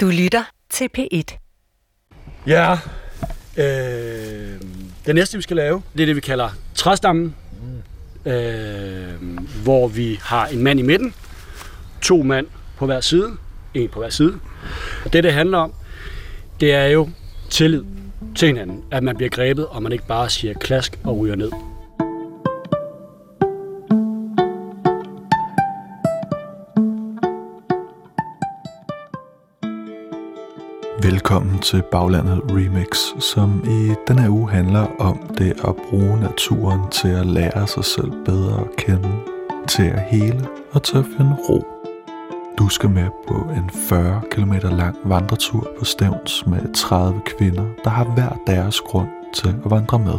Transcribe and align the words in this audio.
Du 0.00 0.06
lytter 0.06 0.42
til 0.70 0.88
P1. 0.98 1.38
Ja, 2.46 2.78
øh, 3.56 4.60
det 5.06 5.14
næste 5.14 5.36
vi 5.36 5.42
skal 5.42 5.56
lave, 5.56 5.82
det 5.94 6.02
er 6.02 6.06
det 6.06 6.16
vi 6.16 6.20
kalder 6.20 6.50
træstammen, 6.74 7.34
øh, 8.24 9.14
hvor 9.62 9.88
vi 9.88 10.18
har 10.22 10.46
en 10.46 10.62
mand 10.62 10.80
i 10.80 10.82
midten, 10.82 11.14
to 12.02 12.22
mand 12.22 12.46
på 12.76 12.86
hver 12.86 13.00
side, 13.00 13.36
en 13.74 13.88
på 13.88 13.98
hver 13.98 14.10
side. 14.10 14.38
Det 15.12 15.24
det 15.24 15.32
handler 15.32 15.58
om, 15.58 15.72
det 16.60 16.72
er 16.72 16.86
jo 16.86 17.08
tillid 17.50 17.84
til 18.36 18.48
hinanden, 18.48 18.84
at 18.90 19.02
man 19.02 19.16
bliver 19.16 19.30
grebet, 19.30 19.66
og 19.66 19.82
man 19.82 19.92
ikke 19.92 20.06
bare 20.06 20.30
siger 20.30 20.54
klask 20.54 20.98
og 21.04 21.18
ryger 21.18 21.36
ned. 21.36 21.50
Velkommen 31.28 31.58
til 31.58 31.82
Baglandet 31.82 32.40
Remix, 32.50 32.98
som 33.18 33.64
i 33.64 33.94
denne 34.08 34.30
uge 34.30 34.50
handler 34.50 34.86
om 34.98 35.18
det 35.38 35.50
at 35.50 35.76
bruge 35.90 36.20
naturen 36.20 36.80
til 36.90 37.08
at 37.08 37.26
lære 37.26 37.66
sig 37.66 37.84
selv 37.84 38.12
bedre 38.24 38.60
at 38.60 38.76
kende, 38.76 39.12
til 39.66 39.82
at 39.82 40.00
hele 40.00 40.48
og 40.72 40.82
til 40.82 40.98
at 40.98 41.04
finde 41.16 41.36
ro. 41.48 41.64
Du 42.58 42.68
skal 42.68 42.90
med 42.90 43.08
på 43.28 43.34
en 43.34 43.70
40 43.70 44.22
km 44.30 44.52
lang 44.52 44.96
vandretur 45.04 45.70
på 45.78 45.84
Stævns 45.84 46.46
med 46.46 46.74
30 46.74 47.20
kvinder, 47.26 47.64
der 47.84 47.90
har 47.90 48.04
hver 48.04 48.36
deres 48.46 48.80
grund 48.80 49.08
til 49.34 49.48
at 49.48 49.70
vandre 49.70 49.98
med. 49.98 50.18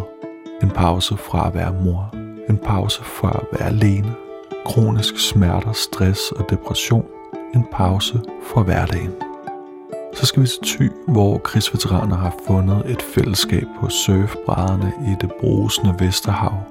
En 0.64 0.70
pause 0.70 1.18
fra 1.18 1.48
at 1.48 1.56
være 1.56 1.74
mor, 1.84 2.14
en 2.50 2.58
pause 2.58 3.04
fra 3.04 3.30
at 3.30 3.60
være 3.60 3.70
alene, 3.70 4.14
kronisk 4.66 5.30
smerter, 5.30 5.72
stress 5.72 6.32
og 6.32 6.50
depression, 6.50 7.06
en 7.56 7.66
pause 7.72 8.22
fra 8.54 8.62
hverdagen 8.62 9.29
så 10.14 10.26
skal 10.26 10.42
vi 10.42 10.48
til 10.48 10.64
Thy, 10.64 10.92
hvor 11.08 11.38
krigsveteraner 11.38 12.16
har 12.16 12.36
fundet 12.48 12.84
et 12.86 13.02
fællesskab 13.02 13.66
på 13.80 13.90
surfbrædderne 13.90 14.94
i 15.08 15.16
det 15.22 15.32
brusende 15.40 15.96
Vesterhav. 16.00 16.64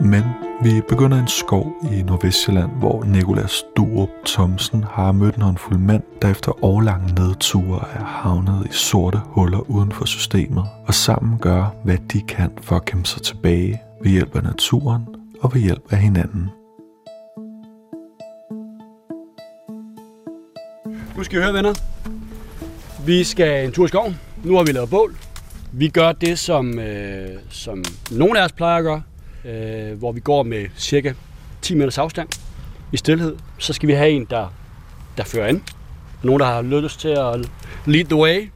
Men 0.00 0.24
vi 0.62 0.80
begynder 0.88 1.18
en 1.18 1.28
skov 1.28 1.72
i 1.92 2.02
Nordvestjylland, 2.02 2.70
hvor 2.70 3.04
Nikolas 3.04 3.64
Durup 3.76 4.08
Thomsen 4.26 4.84
har 4.90 5.12
mødt 5.12 5.36
en 5.36 5.42
håndfuld 5.42 5.78
mænd, 5.78 6.02
der 6.22 6.30
efter 6.30 6.64
årlange 6.64 7.14
nedture 7.14 7.84
er 7.94 8.04
havnet 8.04 8.66
i 8.70 8.72
sorte 8.72 9.20
huller 9.24 9.70
uden 9.70 9.92
for 9.92 10.04
systemet, 10.04 10.64
og 10.86 10.94
sammen 10.94 11.38
gør, 11.38 11.74
hvad 11.84 11.98
de 12.12 12.20
kan 12.20 12.50
for 12.62 12.76
at 12.76 12.84
kæmpe 12.84 13.08
sig 13.08 13.22
tilbage 13.22 13.80
ved 14.02 14.10
hjælp 14.10 14.36
af 14.36 14.42
naturen 14.42 15.06
og 15.40 15.54
ved 15.54 15.60
hjælp 15.60 15.92
af 15.92 15.98
hinanden. 15.98 16.50
Nu 21.16 21.24
skal 21.24 21.38
I 21.38 21.42
høre, 21.42 21.54
venner. 21.54 21.74
Vi 23.06 23.24
skal 23.24 23.64
en 23.64 23.72
tur 23.72 23.84
i 23.84 23.88
skoven. 23.88 24.20
Nu 24.44 24.56
har 24.56 24.64
vi 24.64 24.72
lavet 24.72 24.90
bål. 24.90 25.16
Vi 25.72 25.88
gør 25.88 26.12
det, 26.12 26.38
som, 26.38 26.78
øh, 26.78 27.28
som 27.50 27.84
nogle 28.10 28.40
af 28.40 28.44
os 28.44 28.52
plejer 28.52 28.76
at 28.78 28.84
gøre, 28.84 29.02
øh, 29.44 29.98
hvor 29.98 30.12
vi 30.12 30.20
går 30.20 30.42
med 30.42 30.66
cirka 30.76 31.12
10 31.62 31.74
meters 31.74 31.98
afstand 31.98 32.28
i 32.92 32.96
stillhed. 32.96 33.36
Så 33.58 33.72
skal 33.72 33.86
vi 33.88 33.92
have 33.92 34.10
en, 34.10 34.24
der, 34.30 34.52
der 35.16 35.24
fører 35.24 35.46
an. 35.46 35.62
Nogen, 36.22 36.40
der 36.40 36.46
har 36.46 36.62
lyst 36.62 37.00
til 37.00 37.08
at 37.08 37.50
lead 37.86 38.04
the 38.04 38.16
way. 38.16 38.50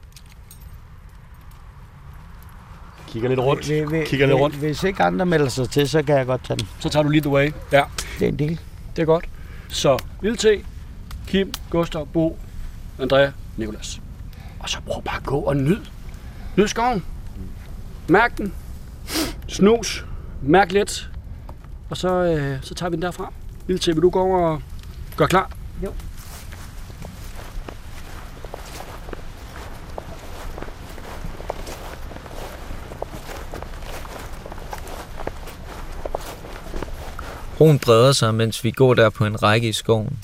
Kigger 3.07 3.29
lidt 3.29 3.39
rundt. 3.39 3.69
Vil- 3.69 3.91
vil- 3.91 4.05
Kigger 4.07 4.25
lidt 4.27 4.37
rundt. 4.39 4.55
Hvis 4.55 4.83
ikke 4.83 5.03
andre 5.03 5.25
melder 5.25 5.49
sig 5.49 5.69
til, 5.69 5.89
så 5.89 6.03
kan 6.03 6.15
jeg 6.17 6.25
godt 6.25 6.45
tage 6.45 6.57
den. 6.59 6.67
Så 6.79 6.89
tager 6.89 7.03
du 7.03 7.09
lead 7.09 7.21
the 7.21 7.31
way. 7.31 7.51
Ja, 7.71 7.83
Det 8.19 8.25
er 8.25 8.29
en 8.29 8.39
del. 8.39 8.59
det 8.95 9.01
er 9.01 9.05
godt. 9.05 9.25
Så 9.69 9.97
Lille 10.21 10.37
T, 10.37 10.45
Kim, 11.27 11.53
Gustav, 11.69 12.07
Bo, 12.07 12.39
Andrea, 12.99 13.31
Nikolas. 13.57 14.01
Og 14.59 14.69
så 14.69 14.77
prøv 14.87 15.03
bare 15.03 15.17
at 15.17 15.23
gå 15.23 15.39
og 15.39 15.57
nyd. 15.57 15.77
Nyd 16.57 16.67
skoven. 16.67 17.05
Mærk 18.07 18.37
den. 18.37 18.53
Snus. 19.47 20.05
Mærk 20.41 20.71
lidt. 20.71 21.09
Og 21.89 21.97
så, 21.97 22.09
øh, 22.09 22.57
så 22.61 22.75
tager 22.75 22.89
vi 22.89 22.95
den 22.95 23.01
derfra. 23.01 23.33
Lille 23.67 23.79
T, 23.79 23.85
vil 23.87 24.01
du 24.01 24.09
gå 24.09 24.19
over 24.21 24.39
og 24.39 24.61
gøre 25.17 25.27
klar? 25.27 25.51
Jo. 25.83 25.93
Roen 37.59 37.79
breder 37.79 38.11
sig, 38.11 38.35
mens 38.35 38.63
vi 38.63 38.71
går 38.71 38.93
der 38.93 39.09
på 39.09 39.25
en 39.25 39.43
række 39.43 39.69
i 39.69 39.73
skoven. 39.73 40.19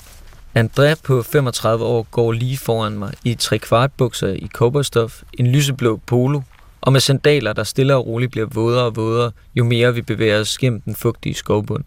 André 0.56 0.94
på 1.04 1.22
35 1.22 1.84
år 1.84 2.06
går 2.10 2.32
lige 2.32 2.58
foran 2.58 2.98
mig 2.98 3.14
i 3.24 3.34
tre 3.34 3.58
kvart 3.58 3.90
bukser 3.96 4.28
i 4.28 4.48
kobberstof, 4.54 5.22
en 5.32 5.46
lyseblå 5.46 6.00
polo 6.06 6.40
og 6.80 6.92
med 6.92 7.00
sandaler, 7.00 7.52
der 7.52 7.64
stille 7.64 7.94
og 7.96 8.06
roligt 8.06 8.32
bliver 8.32 8.46
vådere 8.46 8.84
og 8.84 8.96
vådere, 8.96 9.32
jo 9.54 9.64
mere 9.64 9.94
vi 9.94 10.02
bevæger 10.02 10.40
os 10.40 10.58
gennem 10.58 10.80
den 10.80 10.94
fugtige 10.94 11.34
skovbund. 11.34 11.84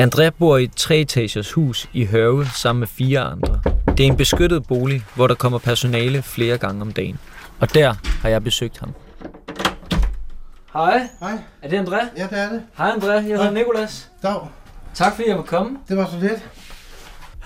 André 0.00 0.30
bor 0.30 0.56
i 0.56 0.64
et 0.64 0.74
treetagers 0.76 1.52
hus 1.52 1.88
i 1.92 2.04
Hørve 2.04 2.46
sammen 2.54 2.80
med 2.80 2.88
fire 2.88 3.20
andre. 3.20 3.60
Det 3.86 4.00
er 4.00 4.10
en 4.10 4.16
beskyttet 4.16 4.66
bolig, 4.66 5.04
hvor 5.14 5.26
der 5.26 5.34
kommer 5.34 5.58
personale 5.58 6.22
flere 6.22 6.58
gange 6.58 6.82
om 6.82 6.92
dagen. 6.92 7.18
Og 7.60 7.74
der 7.74 7.94
har 8.22 8.28
jeg 8.28 8.44
besøgt 8.44 8.78
ham. 8.78 8.94
Hej, 10.72 11.08
Hej, 11.20 11.38
er 11.62 11.68
det 11.68 11.76
André? 11.76 12.06
ja 12.16 12.22
det 12.30 12.38
er 12.38 12.48
det. 12.48 12.62
Hej 12.78 12.90
André, 12.90 13.10
jeg 13.10 13.22
hedder 13.22 13.42
Hej. 13.42 13.52
Nikolas. 13.52 14.10
Dag, 14.22 14.40
Tak 14.94 15.14
fordi 15.14 15.28
jeg 15.28 15.36
måtte 15.36 15.48
komme. 15.50 15.78
det 15.88 15.96
var 15.96 16.06
så 16.06 16.18
lidt. 16.20 16.48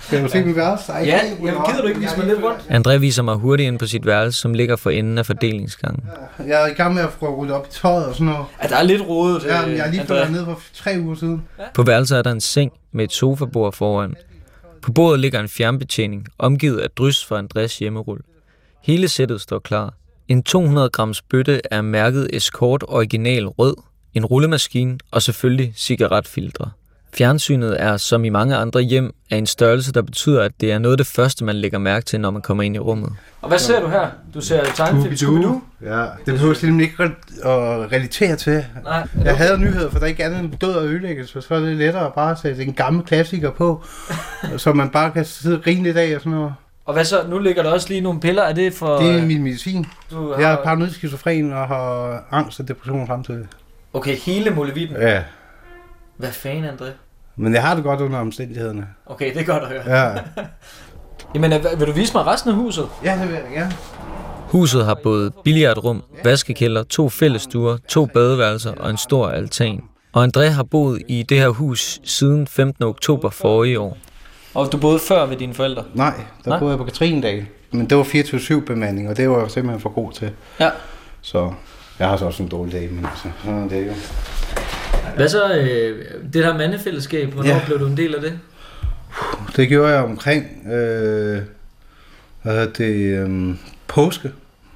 Skal 0.00 0.22
du 0.24 0.28
se 0.28 0.44
min 0.44 0.56
værelse? 0.56 0.92
Ej, 0.92 0.98
Ja, 0.98 1.04
jeg- 1.06 1.36
jamen, 1.44 1.62
gider 1.70 1.82
du 1.82 1.88
ikke 1.88 2.00
vise 2.00 2.16
mig 2.16 2.26
lidt 2.26 2.38
rundt? 2.42 2.60
André 2.86 2.96
viser 2.96 3.22
mig 3.22 3.34
hurtigt 3.34 3.66
ind 3.66 3.78
på 3.78 3.86
sit 3.86 4.06
værelse, 4.06 4.40
som 4.40 4.54
ligger 4.54 4.76
for 4.76 4.90
enden 4.90 5.18
af 5.18 5.26
fordelingsgangen. 5.26 6.04
Jeg 6.46 6.62
er 6.62 6.66
i 6.66 6.72
gang 6.72 6.94
med 6.94 7.02
at 7.02 7.12
få 7.12 7.34
ryddet 7.36 7.54
op 7.56 7.66
i 7.66 7.70
tøjet 7.70 8.06
og 8.06 8.14
sådan 8.14 8.26
noget. 8.26 8.46
Ja, 8.62 8.68
der 8.68 8.76
er 8.76 8.82
lidt 8.82 9.02
rodet, 9.02 9.44
Ja, 9.44 9.66
men 9.66 9.76
jeg 9.76 9.86
er 9.86 9.90
lige 9.90 10.06
fået 10.06 10.30
ned 10.32 10.44
for 10.44 10.60
tre 10.74 10.96
uger 11.00 11.14
siden. 11.14 11.44
På 11.74 11.82
værelset 11.82 12.18
er 12.18 12.22
der 12.22 12.32
en 12.32 12.40
seng 12.40 12.72
med 12.92 13.04
et 13.04 13.12
sofabord 13.12 13.72
foran. 13.72 14.14
På 14.82 14.92
bordet 14.92 15.20
ligger 15.20 15.40
en 15.40 15.48
fjernbetjening, 15.48 16.26
omgivet 16.38 16.80
af 16.80 16.90
drys 16.90 17.24
fra 17.24 17.40
Andrés 17.42 17.78
hjemmerull. 17.78 18.20
Hele 18.82 19.08
sættet 19.08 19.40
står 19.40 19.58
klar. 19.58 19.94
En 20.28 20.42
200 20.42 20.88
grams 20.90 21.22
bøtte 21.22 21.60
er 21.70 21.82
mærket 21.82 22.28
Escort 22.32 22.84
Original 22.88 23.46
Rød, 23.46 23.74
en 24.14 24.24
rullemaskine 24.24 24.98
og 25.10 25.22
selvfølgelig 25.22 25.72
cigaretfiltre. 25.76 26.70
Fjernsynet 27.14 27.82
er, 27.82 27.96
som 27.96 28.24
i 28.24 28.28
mange 28.28 28.56
andre 28.56 28.80
hjem, 28.80 29.14
af 29.30 29.36
en 29.36 29.46
størrelse, 29.46 29.92
der 29.92 30.02
betyder, 30.02 30.42
at 30.42 30.52
det 30.60 30.72
er 30.72 30.78
noget 30.78 30.92
af 30.92 30.98
det 30.98 31.06
første, 31.06 31.44
man 31.44 31.56
lægger 31.56 31.78
mærke 31.78 32.04
til, 32.04 32.20
når 32.20 32.30
man 32.30 32.42
kommer 32.42 32.62
ind 32.62 32.76
i 32.76 32.78
rummet. 32.78 33.12
Og 33.42 33.48
hvad 33.48 33.58
ser 33.58 33.80
du 33.80 33.88
her? 33.88 34.10
Du 34.34 34.40
ser 34.40 34.64
tegnefilm 34.64 35.14
Scooby-Doo. 35.14 35.86
Ja, 35.86 36.02
det 36.26 36.34
behøver 36.34 36.54
simpelthen 36.54 36.80
ikke 36.80 37.02
at 37.02 37.92
relatere 37.92 38.36
til. 38.36 38.64
Nej, 38.84 39.08
Jeg 39.24 39.36
havde 39.36 39.58
nyheder, 39.58 39.90
for 39.90 39.98
der 39.98 40.04
er 40.04 40.08
ikke 40.08 40.24
andet 40.24 40.40
end 40.40 40.52
død 40.60 40.72
og 40.72 40.84
ødelæggelse, 40.86 41.42
så 41.42 41.54
er 41.54 41.60
det 41.60 41.76
lettere 41.76 42.12
bare 42.14 42.30
at 42.30 42.38
sætte 42.38 42.62
en 42.62 42.72
gammel 42.72 43.04
klassiker 43.04 43.50
på, 43.50 43.84
så 44.56 44.72
man 44.72 44.90
bare 44.90 45.10
kan 45.10 45.24
sidde 45.24 45.56
og 45.56 45.62
grine 45.62 45.82
lidt 45.82 45.96
af 45.96 46.14
og 46.14 46.20
sådan 46.20 46.32
noget. 46.32 46.52
Og 46.86 46.92
hvad 46.92 47.04
så? 47.04 47.26
Nu 47.28 47.38
ligger 47.38 47.62
der 47.62 47.70
også 47.70 47.88
lige 47.88 48.00
nogle 48.00 48.20
piller. 48.20 48.42
Er 48.42 48.52
det 48.52 48.72
for... 48.74 48.98
Det 48.98 49.18
er 49.18 49.22
min 49.26 49.42
medicin. 49.42 49.86
du 50.10 50.34
Jeg 50.38 50.52
er 50.52 50.56
paranoid 50.64 50.90
skizofren 50.90 51.52
og 51.52 51.66
har 51.68 52.24
angst 52.30 52.60
og 52.60 52.68
depression 52.68 53.06
samtidig. 53.06 53.46
Okay, 53.92 54.16
hele 54.16 54.50
Molevitten. 54.50 54.96
Ja, 54.96 55.22
Hvad 56.16 56.32
fanden, 56.32 56.64
André? 56.64 56.84
men 57.36 57.54
jeg 57.54 57.62
har 57.62 57.74
det 57.74 57.84
godt 57.84 58.00
under 58.00 58.18
omstændighederne. 58.18 58.86
Okay, 59.06 59.34
det 59.34 59.40
er 59.40 59.44
godt 59.44 59.62
at 59.62 59.68
høre. 59.68 60.00
Ja, 60.02 60.14
Jamen, 61.34 61.52
øh, 61.52 61.64
vil 61.78 61.86
du 61.86 61.92
vise 61.92 62.14
mig 62.14 62.26
resten 62.26 62.50
af 62.50 62.56
huset? 62.56 62.88
ja 63.04 63.12
det 63.20 63.28
vil 63.28 63.34
jeg 63.34 63.44
gerne. 63.54 63.72
Huset 64.48 64.84
har 64.84 64.94
både 65.02 65.30
billiardrum, 65.44 66.02
vaskekælder, 66.24 66.82
to 66.82 67.08
fællesstuer, 67.08 67.76
to 67.88 68.06
badeværelser 68.06 68.72
og 68.76 68.90
en 68.90 68.96
stor 68.96 69.28
altan. 69.28 69.82
Og 70.12 70.24
André 70.24 70.40
har 70.48 70.62
boet 70.62 71.02
i 71.08 71.22
det 71.22 71.38
her 71.38 71.48
hus 71.48 72.00
siden 72.04 72.46
15. 72.46 72.84
oktober 72.84 73.30
forrige 73.30 73.80
år. 73.80 73.96
Og 74.56 74.72
du 74.72 74.76
boede 74.76 74.98
før 74.98 75.26
ved 75.26 75.36
dine 75.36 75.54
forældre? 75.54 75.84
Nej, 75.94 76.14
der 76.44 76.50
Nej? 76.50 76.58
boede 76.58 76.70
jeg 76.72 76.78
på 76.78 76.84
Katrinedal. 76.84 77.46
Men 77.70 77.90
det 77.90 77.96
var 77.98 78.04
24-7 78.04 78.60
bemanding, 78.64 79.08
og 79.08 79.16
det 79.16 79.30
var 79.30 79.40
jeg 79.40 79.50
simpelthen 79.50 79.80
for 79.80 79.88
god 79.90 80.12
til. 80.12 80.30
Ja. 80.60 80.70
Så 81.20 81.52
jeg 81.98 82.08
har 82.08 82.16
så 82.16 82.24
også 82.24 82.42
en 82.42 82.48
dårlig 82.48 82.72
dag, 82.72 82.88
men 82.92 83.04
altså, 83.06 83.28
sådan 83.44 83.64
er 83.64 83.68
det 83.68 83.86
jo. 83.86 83.92
Hvad 85.16 85.28
så, 85.28 85.54
øh, 85.58 86.04
det 86.32 86.44
her 86.44 86.58
mandefællesskab, 86.58 87.32
hvornår 87.32 87.50
Ja. 87.50 87.60
blev 87.66 87.80
du 87.80 87.86
en 87.86 87.96
del 87.96 88.14
af 88.14 88.20
det? 88.20 88.38
Det 89.56 89.68
gjorde 89.68 89.92
jeg 89.92 90.04
omkring, 90.04 90.44
øh, 90.66 91.40
hvad 92.42 92.52
hedder 92.54 92.72
det, 92.78 92.94
øh, 92.94 93.54
påske. 93.88 94.30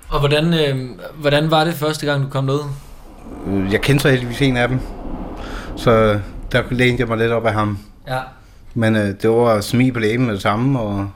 Og 0.09 0.19
hvordan, 0.21 0.55
øh, 0.55 0.89
hvordan 1.15 1.51
var 1.51 1.65
det 1.65 1.75
første 1.75 2.07
gang, 2.07 2.23
du 2.25 2.29
kom 2.29 2.45
ned? 2.45 2.59
Øh, 3.47 3.73
Jeg 3.73 3.81
kendte 3.81 4.03
så 4.03 4.09
heldigvis 4.09 4.43
en 4.43 4.57
af 4.57 4.69
dem, 4.69 4.79
så 5.77 6.21
der 6.53 6.63
lænede 6.71 6.97
jeg 7.01 7.09
mig 7.09 7.19
lidt 7.19 7.33
op 7.33 7.47
af 7.47 7.53
ham. 7.53 7.79
Ja. 8.09 8.19
Men 8.75 8.97
øh, 8.97 9.15
det 9.23 9.31
var 9.31 9.61
smig 9.61 9.93
på 9.93 9.99
læben 10.01 10.27
med 10.27 10.35
det 10.35 10.43
samme, 10.43 10.81
og, 10.81 11.11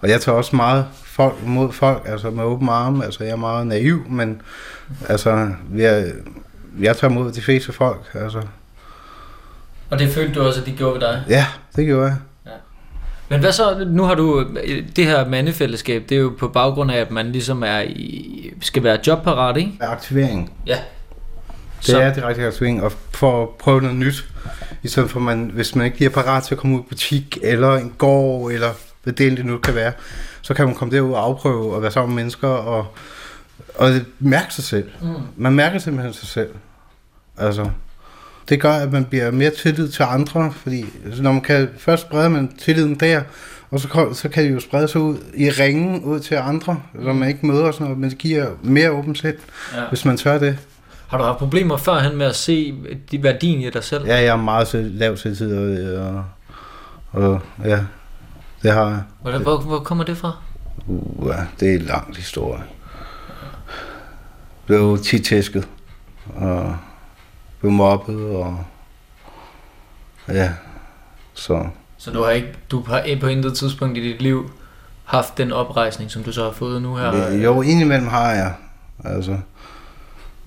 og 0.00 0.08
jeg 0.08 0.20
tager 0.20 0.38
også 0.38 0.56
meget 0.56 0.86
folk 1.04 1.34
mod 1.46 1.72
folk, 1.72 2.02
altså 2.06 2.30
med 2.30 2.44
åben 2.44 2.68
arme. 2.68 3.04
Altså 3.04 3.24
jeg 3.24 3.32
er 3.32 3.36
meget 3.36 3.66
naiv, 3.66 4.02
men 4.10 4.42
altså 5.08 5.50
jeg, 5.76 6.12
jeg 6.80 6.96
tager 6.96 7.12
mod 7.12 7.32
de 7.32 7.42
fleste 7.42 7.72
folk, 7.72 8.00
altså. 8.14 8.42
Og 9.90 9.98
det 9.98 10.08
følte 10.08 10.34
du 10.34 10.42
også, 10.46 10.60
at 10.60 10.66
de 10.66 10.72
gjorde 10.72 10.94
ved 10.94 11.00
dig? 11.00 11.24
Ja, 11.28 11.46
det 11.76 11.86
gjorde 11.86 12.04
jeg. 12.06 12.16
Men 13.28 13.40
hvad 13.40 13.52
så, 13.52 13.84
nu 13.86 14.02
har 14.02 14.14
du, 14.14 14.44
det 14.96 15.06
her 15.06 15.28
mandefællesskab, 15.28 16.04
det 16.08 16.16
er 16.16 16.20
jo 16.20 16.32
på 16.38 16.48
baggrund 16.48 16.90
af, 16.90 16.96
at 16.96 17.10
man 17.10 17.32
ligesom 17.32 17.62
er 17.62 17.80
i, 17.80 18.52
skal 18.60 18.82
være 18.82 18.98
jobparat, 19.06 19.56
ikke? 19.56 19.72
Aktivering. 19.80 20.52
Ja. 20.66 20.76
Det 21.78 21.86
Så- 21.86 22.00
er 22.00 22.14
direkte 22.14 22.44
aktivering, 22.46 22.82
og 22.82 22.92
for 23.10 23.42
at 23.42 23.48
prøve 23.48 23.80
noget 23.80 23.96
nyt. 23.96 24.28
I 24.82 24.88
stedet 24.88 25.10
for, 25.10 25.20
man, 25.20 25.50
hvis 25.54 25.74
man 25.74 25.86
ikke 25.86 25.98
lige 25.98 26.08
er 26.08 26.12
parat 26.12 26.42
til 26.42 26.54
at 26.54 26.58
komme 26.58 26.76
ud 26.76 26.80
i 26.80 26.86
butik, 26.88 27.38
eller 27.42 27.76
en 27.76 27.92
gård, 27.98 28.52
eller 28.52 28.70
hvad 29.02 29.12
det 29.12 29.24
egentlig 29.26 29.44
nu 29.46 29.58
kan 29.58 29.74
være, 29.74 29.92
så 30.42 30.54
kan 30.54 30.66
man 30.66 30.74
komme 30.74 30.96
derud 30.96 31.12
og 31.12 31.24
afprøve 31.24 31.74
og 31.74 31.82
være 31.82 31.90
sammen 31.90 32.14
med 32.14 32.22
mennesker, 32.22 32.48
og, 32.48 32.86
og 33.74 33.90
mærke 34.18 34.54
sig 34.54 34.64
selv. 34.64 34.88
Mm. 35.02 35.08
Man 35.36 35.52
mærker 35.52 35.78
simpelthen 35.78 36.12
sig 36.14 36.28
selv. 36.28 36.50
Altså, 37.38 37.70
det 38.48 38.60
gør, 38.60 38.72
at 38.72 38.92
man 38.92 39.04
bliver 39.04 39.30
mere 39.30 39.50
tillid 39.50 39.88
til 39.88 40.02
andre, 40.02 40.52
fordi 40.52 40.84
altså, 41.06 41.22
når 41.22 41.32
man 41.32 41.40
kan, 41.42 41.68
først 41.78 42.02
spreder 42.02 42.28
man 42.28 42.52
tilliden 42.58 42.94
der, 42.94 43.22
og 43.70 43.80
så, 43.80 44.08
så 44.12 44.28
kan 44.28 44.44
det 44.44 44.52
jo 44.52 44.60
sprede 44.60 44.88
sig 44.88 45.00
ud 45.00 45.16
i 45.34 45.50
ringen 45.50 46.02
ud 46.04 46.20
til 46.20 46.34
andre, 46.34 46.82
når 46.94 47.12
man 47.12 47.28
ikke 47.28 47.46
møder 47.46 47.64
og 47.64 47.74
sådan 47.74 47.84
noget, 47.84 47.98
men 47.98 48.10
det 48.10 48.18
giver 48.18 48.46
mere 48.62 48.90
åbent 48.90 49.18
sind, 49.18 49.36
Ja. 49.76 49.88
hvis 49.88 50.04
man 50.04 50.16
tør 50.16 50.38
det. 50.38 50.58
Har 51.10 51.18
du 51.18 51.24
haft 51.24 51.38
problemer 51.38 51.76
førhen 51.76 52.16
med 52.16 52.26
at 52.26 52.36
se 52.36 52.74
de 53.10 53.22
værdien 53.22 53.60
i 53.60 53.70
dig 53.70 53.84
selv? 53.84 54.06
Ja, 54.06 54.16
jeg 54.16 54.26
er 54.26 54.36
meget 54.36 54.68
selv, 54.68 54.98
lav 54.98 55.16
selvtid, 55.16 55.96
og, 55.96 56.24
og, 57.12 57.22
og 57.22 57.40
ja, 57.64 57.78
det 58.62 58.72
har 58.72 58.88
jeg. 58.88 59.02
Hvor, 59.20 59.38
hvor, 59.38 59.58
hvor 59.58 59.78
kommer 59.78 60.04
det 60.04 60.16
fra? 60.16 60.32
Uh, 60.86 61.28
ja, 61.28 61.44
det 61.60 61.70
er 61.70 61.78
en 61.78 61.82
lang 61.82 62.16
historie. 62.16 62.62
Blev 64.66 64.98
tit 64.98 65.24
tæsket, 65.24 65.68
og 66.34 66.76
blev 67.60 67.72
mobbet, 67.72 68.36
og 68.36 68.64
ja, 70.28 70.52
så 71.34 71.66
Så 71.98 72.10
du 72.10 72.22
har 72.22 72.30
ikke, 72.30 72.54
du 72.70 72.82
har 72.82 73.04
på 73.20 73.26
intet 73.26 73.56
tidspunkt 73.56 73.98
i 73.98 74.12
dit 74.12 74.22
liv 74.22 74.50
haft 75.04 75.38
den 75.38 75.52
oprejsning, 75.52 76.10
som 76.10 76.22
du 76.22 76.32
så 76.32 76.44
har 76.44 76.52
fået 76.52 76.82
nu 76.82 76.96
her? 76.96 77.32
Jo, 77.32 77.62
indimellem 77.62 78.08
har 78.08 78.32
jeg, 78.32 78.54
altså. 79.04 79.38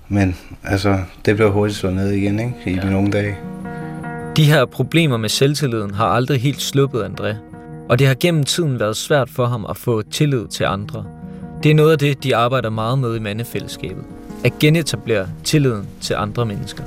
Men 0.08 0.36
altså, 0.64 0.98
det 1.24 1.36
blev 1.36 1.52
hurtigt 1.52 1.78
slået 1.78 1.94
ned 1.94 2.10
igen, 2.10 2.38
ikke? 2.38 2.54
I 2.66 2.70
ja. 2.70 2.84
mine 2.84 2.96
unge 2.96 3.10
dage. 3.12 3.36
De 4.36 4.44
her 4.44 4.64
problemer 4.64 5.16
med 5.16 5.28
selvtilliden 5.28 5.94
har 5.94 6.06
aldrig 6.06 6.40
helt 6.40 6.62
sluppet 6.62 7.02
André, 7.02 7.34
og 7.88 7.98
det 7.98 8.06
har 8.06 8.14
gennem 8.20 8.44
tiden 8.44 8.80
været 8.80 8.96
svært 8.96 9.30
for 9.30 9.46
ham 9.46 9.66
at 9.70 9.76
få 9.76 10.02
tillid 10.02 10.46
til 10.48 10.64
andre. 10.64 11.04
Det 11.62 11.70
er 11.70 11.74
noget 11.74 11.92
af 11.92 11.98
det, 11.98 12.24
de 12.24 12.36
arbejder 12.36 12.70
meget 12.70 12.98
med 12.98 13.16
i 13.16 13.18
mandefællesskabet. 13.18 14.04
At 14.44 14.58
genetablere 14.60 15.28
tilliden 15.44 15.88
til 16.00 16.14
andre 16.14 16.46
mennesker. 16.46 16.84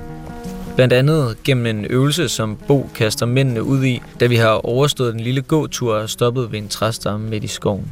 Blandt 0.75 0.93
andet 0.93 1.37
gennem 1.43 1.65
en 1.65 1.85
øvelse, 1.85 2.29
som 2.29 2.57
Bo 2.67 2.89
kaster 2.95 3.25
mændene 3.25 3.63
ud 3.63 3.83
i, 3.83 4.01
da 4.19 4.25
vi 4.25 4.35
har 4.35 4.65
overstået 4.65 5.13
en 5.13 5.19
lille 5.19 5.41
gåtur 5.41 5.95
og 5.95 6.09
stoppet 6.09 6.51
ved 6.51 6.59
en 6.59 6.67
træstamme 6.67 7.29
midt 7.29 7.43
i 7.43 7.47
skoven. 7.47 7.91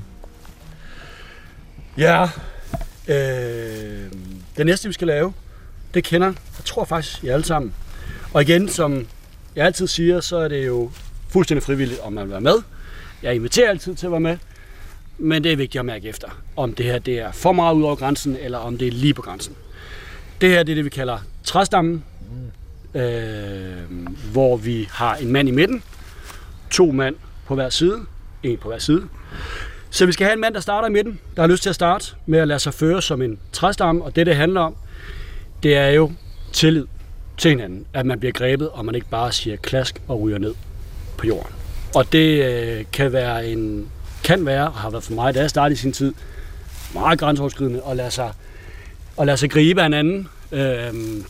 Ja, 1.97 2.29
øh, 3.07 4.11
det 4.57 4.65
næste 4.65 4.87
vi 4.87 4.93
skal 4.93 5.07
lave, 5.07 5.33
det 5.93 6.03
kender, 6.03 6.27
jeg 6.27 6.65
tror 6.65 6.85
faktisk, 6.85 7.23
I 7.23 7.27
alle 7.27 7.45
sammen. 7.45 7.73
Og 8.33 8.41
igen, 8.41 8.69
som 8.69 9.07
jeg 9.55 9.65
altid 9.65 9.87
siger, 9.87 10.19
så 10.19 10.37
er 10.37 10.47
det 10.47 10.65
jo 10.67 10.91
fuldstændig 11.29 11.63
frivilligt, 11.63 11.99
om 11.99 12.13
man 12.13 12.23
vil 12.23 12.31
være 12.31 12.41
med. 12.41 12.55
Jeg 13.23 13.35
inviterer 13.35 13.69
altid 13.69 13.95
til 13.95 14.05
at 14.05 14.11
være 14.11 14.19
med, 14.19 14.37
men 15.17 15.43
det 15.43 15.51
er 15.51 15.55
vigtigt 15.55 15.79
at 15.79 15.85
mærke 15.85 16.07
efter, 16.07 16.27
om 16.55 16.73
det 16.73 16.85
her 16.85 16.99
det 16.99 17.19
er 17.19 17.31
for 17.31 17.51
meget 17.51 17.75
ud 17.75 17.83
over 17.83 17.95
grænsen, 17.95 18.37
eller 18.41 18.57
om 18.57 18.77
det 18.77 18.87
er 18.87 18.91
lige 18.91 19.13
på 19.13 19.21
grænsen. 19.21 19.55
Det 20.41 20.49
her 20.49 20.63
det 20.63 20.71
er 20.71 20.75
det, 20.75 20.85
vi 20.85 20.89
kalder 20.89 21.17
træstammen, 21.43 22.03
øh, 22.93 23.91
hvor 24.31 24.57
vi 24.57 24.87
har 24.91 25.15
en 25.15 25.31
mand 25.31 25.47
i 25.47 25.51
midten, 25.51 25.83
to 26.71 26.91
mand 26.91 27.15
på 27.45 27.55
hver 27.55 27.69
side, 27.69 28.05
en 28.43 28.57
på 28.57 28.67
hver 28.67 28.79
side, 28.79 29.07
så 29.89 30.05
vi 30.05 30.11
skal 30.11 30.25
have 30.25 30.33
en 30.33 30.41
mand, 30.41 30.53
der 30.53 30.59
starter 30.59 30.87
i 30.87 30.91
midten, 30.91 31.19
der 31.35 31.41
har 31.41 31.47
lyst 31.47 31.63
til 31.63 31.69
at 31.69 31.75
starte 31.75 32.05
med 32.25 32.39
at 32.39 32.47
lade 32.47 32.59
sig 32.59 32.73
føre 32.73 33.01
som 33.01 33.21
en 33.21 33.39
træstamme, 33.51 34.03
og 34.03 34.15
det, 34.15 34.25
det 34.25 34.35
handler 34.35 34.61
om, 34.61 34.75
det 35.63 35.77
er 35.77 35.89
jo 35.89 36.11
tillid 36.53 36.85
til 37.37 37.49
hinanden, 37.49 37.85
at 37.93 38.05
man 38.05 38.19
bliver 38.19 38.31
grebet, 38.31 38.69
og 38.69 38.85
man 38.85 38.95
ikke 38.95 39.09
bare 39.09 39.31
siger 39.31 39.57
klask 39.57 40.01
og 40.07 40.21
ryger 40.21 40.37
ned 40.37 40.53
på 41.17 41.27
jorden. 41.27 41.53
Og 41.95 42.11
det 42.11 42.45
øh, 42.45 42.85
kan 42.93 43.13
være 43.13 43.47
en 43.47 43.89
kan 44.23 44.45
være, 44.45 44.67
og 44.67 44.73
har 44.73 44.89
været 44.89 45.03
for 45.03 45.13
mig, 45.13 45.35
da 45.35 45.39
jeg 45.39 45.49
startede 45.49 45.73
i 45.73 45.77
sin 45.77 45.93
tid, 45.93 46.13
meget 46.93 47.19
grænseoverskridende 47.19 47.81
at 47.89 47.97
lade 47.97 48.11
sig, 48.11 48.31
at 49.19 49.25
lade 49.25 49.37
sig 49.37 49.51
gribe 49.51 49.81
af 49.81 49.85
en 49.85 49.93
anden. 49.93 50.27
Øh, 50.51 50.61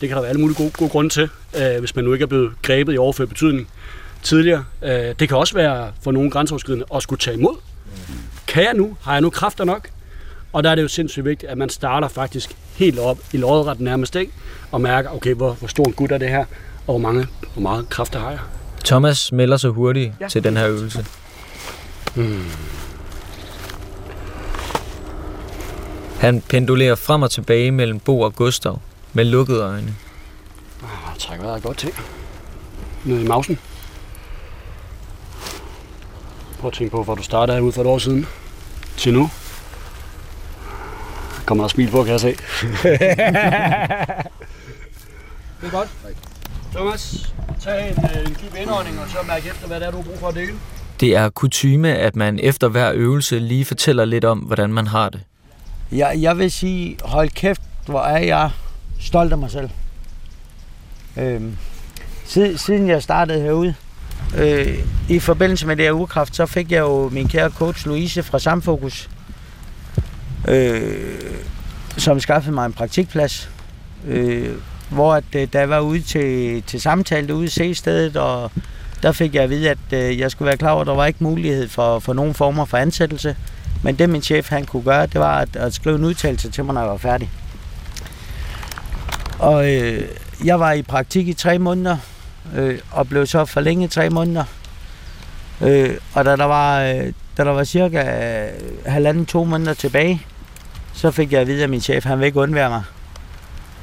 kan 0.00 0.10
der 0.10 0.20
være 0.20 0.28
alle 0.28 0.40
mulige 0.40 0.56
gode, 0.56 0.70
gode 0.70 0.90
grunde 0.90 1.10
til, 1.10 1.28
øh, 1.56 1.78
hvis 1.78 1.96
man 1.96 2.04
nu 2.04 2.12
ikke 2.12 2.22
er 2.22 2.26
blevet 2.26 2.52
grebet 2.62 2.94
i 2.94 2.98
overført 2.98 3.28
betydning 3.28 3.68
tidligere. 4.22 4.64
Øh, 4.82 5.14
det 5.18 5.28
kan 5.28 5.36
også 5.36 5.54
være 5.54 5.92
for 6.02 6.12
nogle 6.12 6.30
grænseoverskridende 6.30 6.86
at 6.94 7.02
skulle 7.02 7.20
tage 7.20 7.36
imod. 7.36 7.56
Kan 8.56 8.64
jeg 8.64 8.74
nu? 8.74 8.96
Har 9.02 9.12
jeg 9.12 9.20
nu 9.20 9.30
kræfter 9.30 9.64
nok? 9.64 9.88
Og 10.52 10.64
der 10.64 10.70
er 10.70 10.74
det 10.74 10.82
jo 10.82 10.88
sindssygt 10.88 11.24
vigtigt, 11.24 11.52
at 11.52 11.58
man 11.58 11.68
starter 11.68 12.08
faktisk 12.08 12.56
helt 12.76 12.98
op 12.98 13.18
i 13.32 13.36
lodret 13.36 13.80
nærmest, 13.80 14.16
ikke? 14.16 14.32
og 14.72 14.80
mærker, 14.80 15.10
okay, 15.10 15.34
hvor, 15.34 15.52
hvor 15.52 15.68
stor 15.68 15.84
en 15.84 15.92
gut 15.92 16.12
er 16.12 16.18
det 16.18 16.28
her, 16.28 16.38
og 16.38 16.46
hvor, 16.86 16.98
mange, 16.98 17.26
hvor 17.52 17.62
meget 17.62 17.88
kræfter 17.88 18.18
har 18.18 18.30
jeg? 18.30 18.38
Thomas 18.84 19.32
melder 19.32 19.56
sig 19.56 19.70
hurtigt 19.70 20.12
Ja. 20.20 20.28
til 20.28 20.44
den 20.44 20.56
her 20.56 20.68
øvelse. 20.68 21.06
Han 26.20 26.40
pendulerer 26.48 26.94
frem 26.94 27.22
og 27.22 27.30
tilbage 27.30 27.70
mellem 27.70 28.00
Bo 28.00 28.20
og 28.20 28.34
Gustav 28.34 28.80
med 29.12 29.24
lukkede 29.24 29.60
øjne. 29.60 29.94
Ah, 30.82 31.18
træk 31.18 31.40
vejret 31.42 31.62
godt 31.62 31.78
til. 31.78 31.90
Ned 33.04 33.20
i 33.20 33.26
mausen. 33.26 33.58
Prøv 36.60 36.68
at 36.68 36.74
tænke 36.74 36.90
på, 36.90 37.02
hvor 37.02 37.14
du 37.14 37.22
startede 37.22 37.62
ud 37.62 37.72
for 37.72 37.80
et 37.80 37.86
år 37.86 37.98
siden. 37.98 38.26
Til 38.96 39.12
nu. 39.14 39.30
Kommer 41.46 41.64
der 41.64 41.68
smil 41.68 41.90
på, 41.90 42.02
kan 42.04 42.12
jeg 42.12 42.20
se. 42.20 42.28
det 42.32 42.36
er 45.62 45.70
godt. 45.70 45.88
Thomas, 46.74 47.32
tag 47.60 47.88
en, 47.88 48.04
øh, 48.04 48.26
en 48.26 48.36
dyb 48.42 48.54
indånding, 48.60 49.00
og 49.00 49.08
så 49.08 49.18
mærk 49.26 49.46
efter, 49.46 49.66
hvad 49.66 49.80
det 49.80 49.86
er, 49.86 49.90
du 49.90 49.96
har 49.96 50.04
brug 50.04 50.18
for 50.18 50.28
at 50.28 50.34
dele. 50.34 50.52
Det 51.00 51.16
er 51.16 51.28
kutyme, 51.28 51.94
at 51.94 52.16
man 52.16 52.38
efter 52.42 52.68
hver 52.68 52.92
øvelse 52.94 53.38
lige 53.38 53.64
fortæller 53.64 54.04
lidt 54.04 54.24
om, 54.24 54.38
hvordan 54.38 54.72
man 54.72 54.86
har 54.86 55.08
det. 55.08 55.20
Jeg, 55.92 56.16
jeg 56.20 56.38
vil 56.38 56.50
sige, 56.50 56.98
hold 57.04 57.28
kæft, 57.30 57.62
hvor 57.86 58.00
er 58.00 58.18
jeg 58.18 58.50
stolt 59.00 59.32
af 59.32 59.38
mig 59.38 59.50
selv. 59.50 59.70
Øhm, 61.16 61.56
siden, 62.24 62.58
siden 62.58 62.88
jeg 62.88 63.02
startede 63.02 63.40
herude, 63.42 63.74
øh, 64.36 64.78
i 65.08 65.18
forbindelse 65.18 65.66
med 65.66 65.76
det 65.76 65.84
her 65.84 65.92
ugekraft, 65.92 66.36
så 66.36 66.46
fik 66.46 66.72
jeg 66.72 66.80
jo 66.80 67.08
min 67.08 67.28
kære 67.28 67.50
coach 67.50 67.86
Louise 67.86 68.22
fra 68.22 68.38
Samfokus, 68.38 69.08
øh, 70.48 71.20
som 71.96 72.20
skaffede 72.20 72.54
mig 72.54 72.66
en 72.66 72.72
praktikplads, 72.72 73.50
øh, 74.06 74.54
hvor 74.90 75.14
at, 75.14 75.24
øh, 75.36 75.48
da 75.52 75.58
jeg 75.58 75.70
var 75.70 75.80
ude 75.80 76.02
til, 76.02 76.62
til 76.62 76.80
samtale 76.80 77.34
ude 77.34 77.44
i 77.44 77.48
C-stedet, 77.48 78.16
og 78.16 78.50
der 79.02 79.12
fik 79.12 79.34
jeg 79.34 79.42
at 79.42 79.50
vide, 79.50 79.70
at 79.70 79.92
øh, 79.92 80.18
jeg 80.18 80.30
skulle 80.30 80.46
være 80.46 80.56
klar 80.56 80.70
over, 80.70 80.80
at 80.80 80.86
der 80.86 80.94
var 80.94 81.06
ikke 81.06 81.24
mulighed 81.24 81.68
for, 81.68 81.98
for 81.98 82.12
nogen 82.12 82.34
former 82.34 82.64
for 82.64 82.76
ansættelse. 82.76 83.36
Men 83.82 83.98
det 83.98 84.10
min 84.10 84.22
chef 84.22 84.48
han 84.48 84.64
kunne 84.64 84.82
gøre, 84.82 85.06
det 85.06 85.20
var 85.20 85.38
at, 85.38 85.56
at 85.56 85.74
skrive 85.74 85.96
en 85.96 86.04
udtalelse 86.04 86.50
til 86.50 86.64
mig, 86.64 86.74
når 86.74 86.80
jeg 86.80 86.90
var 86.90 86.96
færdig. 86.96 87.30
Og 89.38 89.74
øh, 89.74 90.02
jeg 90.44 90.60
var 90.60 90.72
i 90.72 90.82
praktik 90.82 91.28
i 91.28 91.32
tre 91.32 91.58
måneder, 91.58 91.96
øh, 92.56 92.78
og 92.90 93.08
blev 93.08 93.26
så 93.26 93.44
forlænget 93.44 93.90
tre 93.90 94.10
måneder. 94.10 94.44
Øh, 95.60 95.94
og 96.14 96.24
da 96.24 96.36
der 96.36 96.44
var, 96.44 96.80
øh, 96.80 97.12
da 97.36 97.44
der 97.44 97.50
var 97.50 97.64
cirka 97.64 97.98
øh, 97.98 98.52
halvanden, 98.86 99.26
to 99.26 99.44
måneder 99.44 99.74
tilbage, 99.74 100.22
så 100.92 101.10
fik 101.10 101.32
jeg 101.32 101.40
at 101.40 101.46
vide, 101.46 101.64
at 101.64 101.70
min 101.70 101.80
chef 101.80 102.04
han 102.04 102.18
vil 102.18 102.26
ikke 102.26 102.40
undvære 102.40 102.70
mig. 102.70 102.82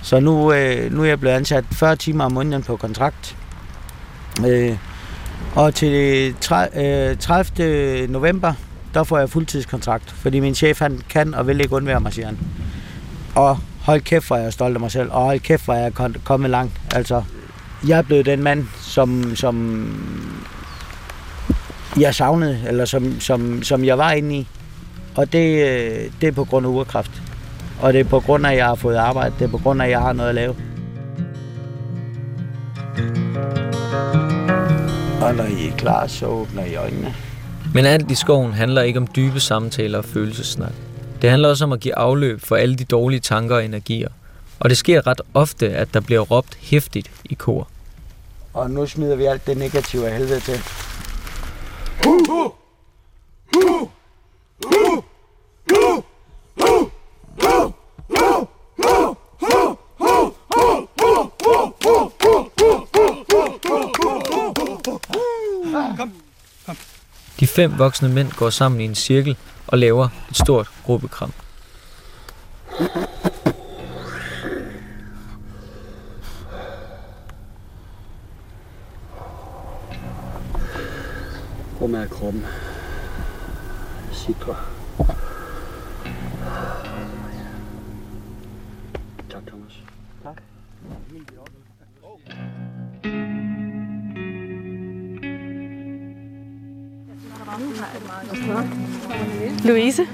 Så 0.02 0.20
nu, 0.20 0.54
øh, 0.54 0.94
nu 0.94 1.02
er 1.04 1.08
jeg 1.08 1.20
blevet 1.20 1.36
ansat 1.36 1.66
40 1.72 1.96
timer 1.96 2.24
om 2.26 2.32
måneden 2.32 2.64
på 2.64 2.76
kontrakt. 2.76 3.38
Øh, 4.48 4.78
og 5.56 5.76
til 5.76 5.92
øh, 6.76 7.18
30. 7.18 8.08
november, 8.08 8.54
der 8.94 9.04
får 9.04 9.18
jeg 9.18 9.30
fuldtidskontrakt, 9.30 10.12
fordi 10.12 10.40
min 10.40 10.56
chef 10.56 10.80
han 10.80 11.02
kan 11.10 11.34
og 11.34 11.48
vil 11.48 11.62
ikke 11.62 11.76
undvære 11.76 12.00
mig, 12.00 12.14
siger 12.14 12.26
han. 12.26 12.38
Og 13.36 13.58
hold 13.82 14.02
kæft, 14.02 14.28
hvor 14.28 14.36
er 14.36 14.42
jeg 14.42 14.54
stolt 14.54 14.76
af 14.76 14.80
mig 14.80 14.92
selv, 14.92 15.12
og 15.12 15.24
hold 15.24 15.40
kæft, 15.40 15.66
hvor 15.66 15.74
jeg 15.74 15.86
er 15.86 16.10
kommet 16.24 16.50
langt. 16.50 16.82
Altså, 16.96 17.24
jeg 17.88 17.98
er 17.98 18.02
blevet 18.02 18.26
den 18.26 18.44
mand, 18.44 18.66
som, 18.82 19.36
som 19.36 19.88
jeg 22.00 22.16
savnede, 22.16 22.60
eller 22.68 22.86
som, 22.86 23.20
som, 23.20 23.64
som 23.64 23.86
jeg 23.86 23.98
var 23.98 24.12
inde 24.12 24.36
i. 24.36 24.48
Og 25.16 25.34
det, 25.34 25.68
øh, 25.68 26.12
det 26.22 26.28
er 26.28 26.32
på 26.32 26.44
grund 26.44 26.66
af 26.66 26.70
urkraft. 26.70 27.12
Og 27.82 27.94
det 27.94 28.00
er 28.00 28.04
på 28.04 28.20
grund 28.20 28.46
af, 28.46 28.52
at 28.52 28.58
jeg 28.58 28.66
har 28.66 28.76
fået 28.76 28.96
arbejde. 28.96 29.36
Det 29.40 29.46
er 29.46 29.50
på 29.52 29.58
grund 29.58 29.82
af, 29.82 29.86
at 29.86 29.92
jeg 29.92 30.00
har 30.00 30.14
noget 30.14 30.30
at 30.30 30.36
lave. 30.36 30.56
Og 35.22 35.36
når 35.36 35.44
I 35.44 35.68
er 35.68 35.78
klar, 35.78 36.08
så 36.08 36.26
åbner 36.26 36.66
I 36.66 36.76
øjnene. 36.76 37.14
Men 37.74 37.86
alt 37.86 38.12
i 38.12 38.16
skoven 38.16 38.54
handler 38.54 38.82
ikke 38.82 39.00
om 39.00 39.08
dybe 39.16 39.40
samtaler 39.40 39.98
og 39.98 40.06
følelsesnak. 40.06 40.74
Det 41.22 41.30
handler 41.30 41.50
også 41.50 41.66
om 41.66 41.72
at 41.72 41.80
give 41.80 41.96
afløb 41.96 42.42
for 42.42 42.56
alle 42.56 42.76
de 42.76 42.84
dårlige 42.84 43.20
tanker 43.20 43.56
og 43.56 43.66
energier. 43.66 44.10
Og 44.60 44.70
det 44.70 44.78
sker 44.78 45.08
ret 45.08 45.22
ofte, 45.34 45.70
at 45.70 45.94
der 45.94 46.00
bliver 46.00 46.20
råbt 46.20 46.58
hæftigt 46.62 47.12
i 47.26 47.34
kor. 47.34 47.68
Og 48.54 48.72
nu 48.72 48.86
smider 48.86 49.16
vi 49.16 49.26
alt 49.26 49.48
det 49.48 49.58
negative 49.58 50.08
af 50.08 50.18
helvede 50.18 50.40
til. 50.40 50.64
De 67.40 67.48
fem 67.48 67.78
voksne 67.78 68.10
mænd 68.10 68.32
går 68.32 68.50
sammen 68.50 68.82
i 68.82 68.86
en 68.86 68.96
cirkel 68.96 69.38
og 69.68 69.78
laver 69.78 70.10
et 70.30 70.38
stort 70.38 70.72
gruppekram. 70.84 71.34
Hvor 81.84 81.98
er 81.98 82.08
kroppen? 82.08 82.46
Sidre. 84.12 84.56
Tak, 89.30 89.42
Thomas. 89.48 89.84
Louise, 99.66 100.08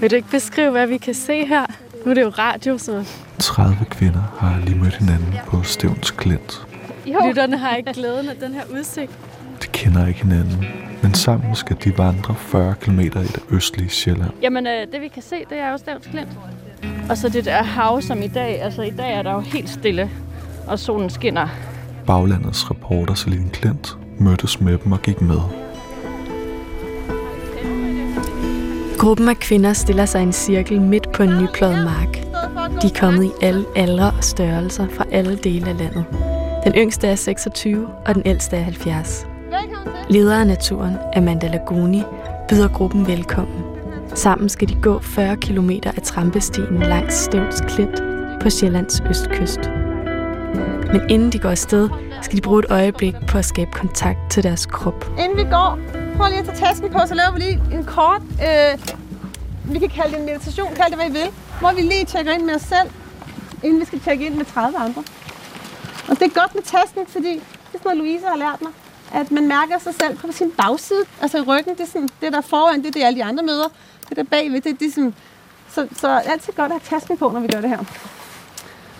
vil 0.00 0.10
du 0.10 0.16
ikke 0.16 0.30
beskrive, 0.30 0.70
hvad 0.70 0.86
vi 0.86 0.96
kan 0.96 1.14
se 1.14 1.46
her? 1.46 1.66
Nu 2.04 2.10
er 2.10 2.14
det 2.14 2.22
jo 2.22 2.28
radio, 2.28 2.78
så 2.78 3.04
30 3.38 3.76
kvinder 3.90 4.36
har 4.38 4.60
lige 4.64 4.78
mødt 4.78 4.96
hinanden 4.96 5.34
på 5.46 5.62
Stævns 5.62 6.10
Klint. 6.10 6.66
lytterne 7.06 7.58
har 7.58 7.76
ikke 7.76 7.92
glæden 7.92 8.28
af 8.28 8.36
den 8.36 8.54
her 8.54 8.64
udsigt. 8.72 9.25
De 9.76 9.80
kender 9.80 10.06
ikke 10.06 10.22
hinanden, 10.22 10.66
men 11.02 11.14
sammen 11.14 11.54
skal 11.54 11.76
de 11.84 11.98
vandre 11.98 12.34
40 12.34 12.74
km 12.80 13.00
i 13.00 13.08
det 13.08 13.40
østlige 13.50 13.88
Sjælland. 13.88 14.30
Jamen, 14.42 14.66
øh, 14.66 14.86
det 14.92 15.00
vi 15.00 15.08
kan 15.08 15.22
se, 15.22 15.36
det 15.50 15.58
er 15.58 15.70
jo 15.70 15.78
Stavns 15.78 16.06
Klint. 16.06 16.28
Og 17.10 17.16
så 17.16 17.28
det 17.28 17.44
der 17.44 17.62
hav, 17.62 18.02
som 18.02 18.22
i 18.22 18.28
dag, 18.28 18.62
altså 18.62 18.82
i 18.82 18.90
dag 18.90 19.14
er 19.14 19.22
der 19.22 19.32
jo 19.32 19.40
helt 19.40 19.68
stille, 19.68 20.10
og 20.66 20.78
solen 20.78 21.10
skinner. 21.10 21.48
Baglandets 22.06 22.70
reporter 22.70 23.14
Celine 23.14 23.50
Klint 23.50 23.96
mødtes 24.18 24.60
med 24.60 24.78
dem 24.78 24.92
og 24.92 25.02
gik 25.02 25.20
med. 25.20 25.40
Gruppen 28.98 29.28
af 29.28 29.36
kvinder 29.36 29.72
stiller 29.72 30.06
sig 30.06 30.20
i 30.20 30.22
en 30.22 30.32
cirkel 30.32 30.80
midt 30.80 31.12
på 31.12 31.22
en 31.22 31.38
nypløjet 31.42 31.84
mark. 31.84 32.16
De 32.82 32.86
er 32.86 33.00
kommet 33.00 33.24
i 33.24 33.30
alle 33.44 33.64
aldre 33.76 34.12
og 34.16 34.24
størrelser 34.24 34.86
fra 34.88 35.04
alle 35.12 35.36
dele 35.36 35.68
af 35.68 35.78
landet. 35.78 36.04
Den 36.64 36.72
yngste 36.76 37.06
er 37.06 37.14
26, 37.14 37.88
og 38.06 38.14
den 38.14 38.22
ældste 38.26 38.56
er 38.56 38.62
70. 38.62 39.26
Leder 40.10 40.36
af 40.36 40.46
naturen, 40.46 40.96
Amanda 41.16 41.48
Laguni, 41.48 42.02
byder 42.48 42.68
gruppen 42.68 43.06
velkommen. 43.06 43.64
Sammen 44.14 44.48
skal 44.48 44.68
de 44.68 44.74
gå 44.82 44.98
40 45.00 45.36
km 45.36 45.70
af 45.70 46.02
trampestien 46.04 46.78
langs 46.78 47.14
Stævns 47.14 47.60
Klint 47.60 48.02
på 48.42 48.50
Sjællands 48.50 49.02
østkyst. 49.10 49.60
Men 50.92 51.10
inden 51.10 51.32
de 51.32 51.38
går 51.38 51.48
afsted, 51.48 51.88
skal 52.22 52.36
de 52.36 52.42
bruge 52.42 52.58
et 52.58 52.66
øjeblik 52.70 53.14
på 53.28 53.38
at 53.38 53.44
skabe 53.44 53.70
kontakt 53.72 54.18
til 54.30 54.42
deres 54.42 54.66
krop. 54.66 55.10
Inden 55.18 55.36
vi 55.36 55.42
går, 55.50 55.78
prøv 56.16 56.28
lige 56.28 56.38
at 56.38 56.44
tage 56.44 56.58
tasken 56.58 56.90
på, 56.92 56.98
så 57.06 57.14
laver 57.14 57.32
vi 57.32 57.40
lige 57.40 57.60
en 57.72 57.84
kort, 57.84 58.22
øh, 58.22 58.78
vi 59.72 59.78
kan 59.78 59.88
kalde 59.88 60.10
det 60.12 60.18
en 60.20 60.26
meditation, 60.26 60.68
kald 60.76 60.90
det 60.90 60.98
hvad 60.98 61.08
I 61.08 61.12
vil, 61.12 61.30
hvor 61.60 61.72
vi 61.74 61.80
lige 61.80 62.04
tjekker 62.04 62.32
ind 62.32 62.42
med 62.42 62.54
os 62.54 62.62
selv, 62.62 62.90
inden 63.62 63.80
vi 63.80 63.84
skal 63.84 64.00
tjekke 64.00 64.26
ind 64.26 64.34
med 64.34 64.44
30 64.44 64.78
andre. 64.78 65.02
Og 66.08 66.14
det 66.18 66.22
er 66.22 66.40
godt 66.40 66.54
med 66.54 66.62
tasken, 66.62 67.06
fordi 67.06 67.32
det 67.32 67.74
er 67.74 67.78
sådan 67.78 67.80
noget, 67.84 67.98
Louise 67.98 68.26
har 68.26 68.36
lært 68.36 68.62
mig, 68.62 68.72
at 69.16 69.30
man 69.30 69.48
mærker 69.48 69.78
sig 69.78 69.94
selv 69.94 70.16
på 70.16 70.32
sin 70.32 70.50
bagside, 70.50 71.04
altså 71.20 71.38
i 71.38 71.40
ryggen, 71.40 71.74
det 71.74 71.80
er 71.80 71.86
sådan, 71.86 72.08
det 72.20 72.32
der 72.32 72.40
foran, 72.40 72.78
det 72.78 72.86
er 72.86 72.90
det 72.90 73.02
alle 73.02 73.18
de 73.18 73.24
andre 73.24 73.42
møder, 73.44 73.68
det 74.08 74.16
der 74.16 74.22
bagved, 74.22 74.60
det 74.60 74.72
er 74.72 74.76
det 74.76 74.94
sådan, 74.94 75.14
så, 75.70 75.88
så 75.96 76.08
er 76.08 76.20
altid 76.20 76.52
godt 76.52 76.72
at 76.72 76.82
have 76.82 76.98
tasken 76.98 77.18
på, 77.18 77.30
når 77.30 77.40
vi 77.40 77.46
gør 77.46 77.60
det 77.60 77.70
her. 77.70 77.84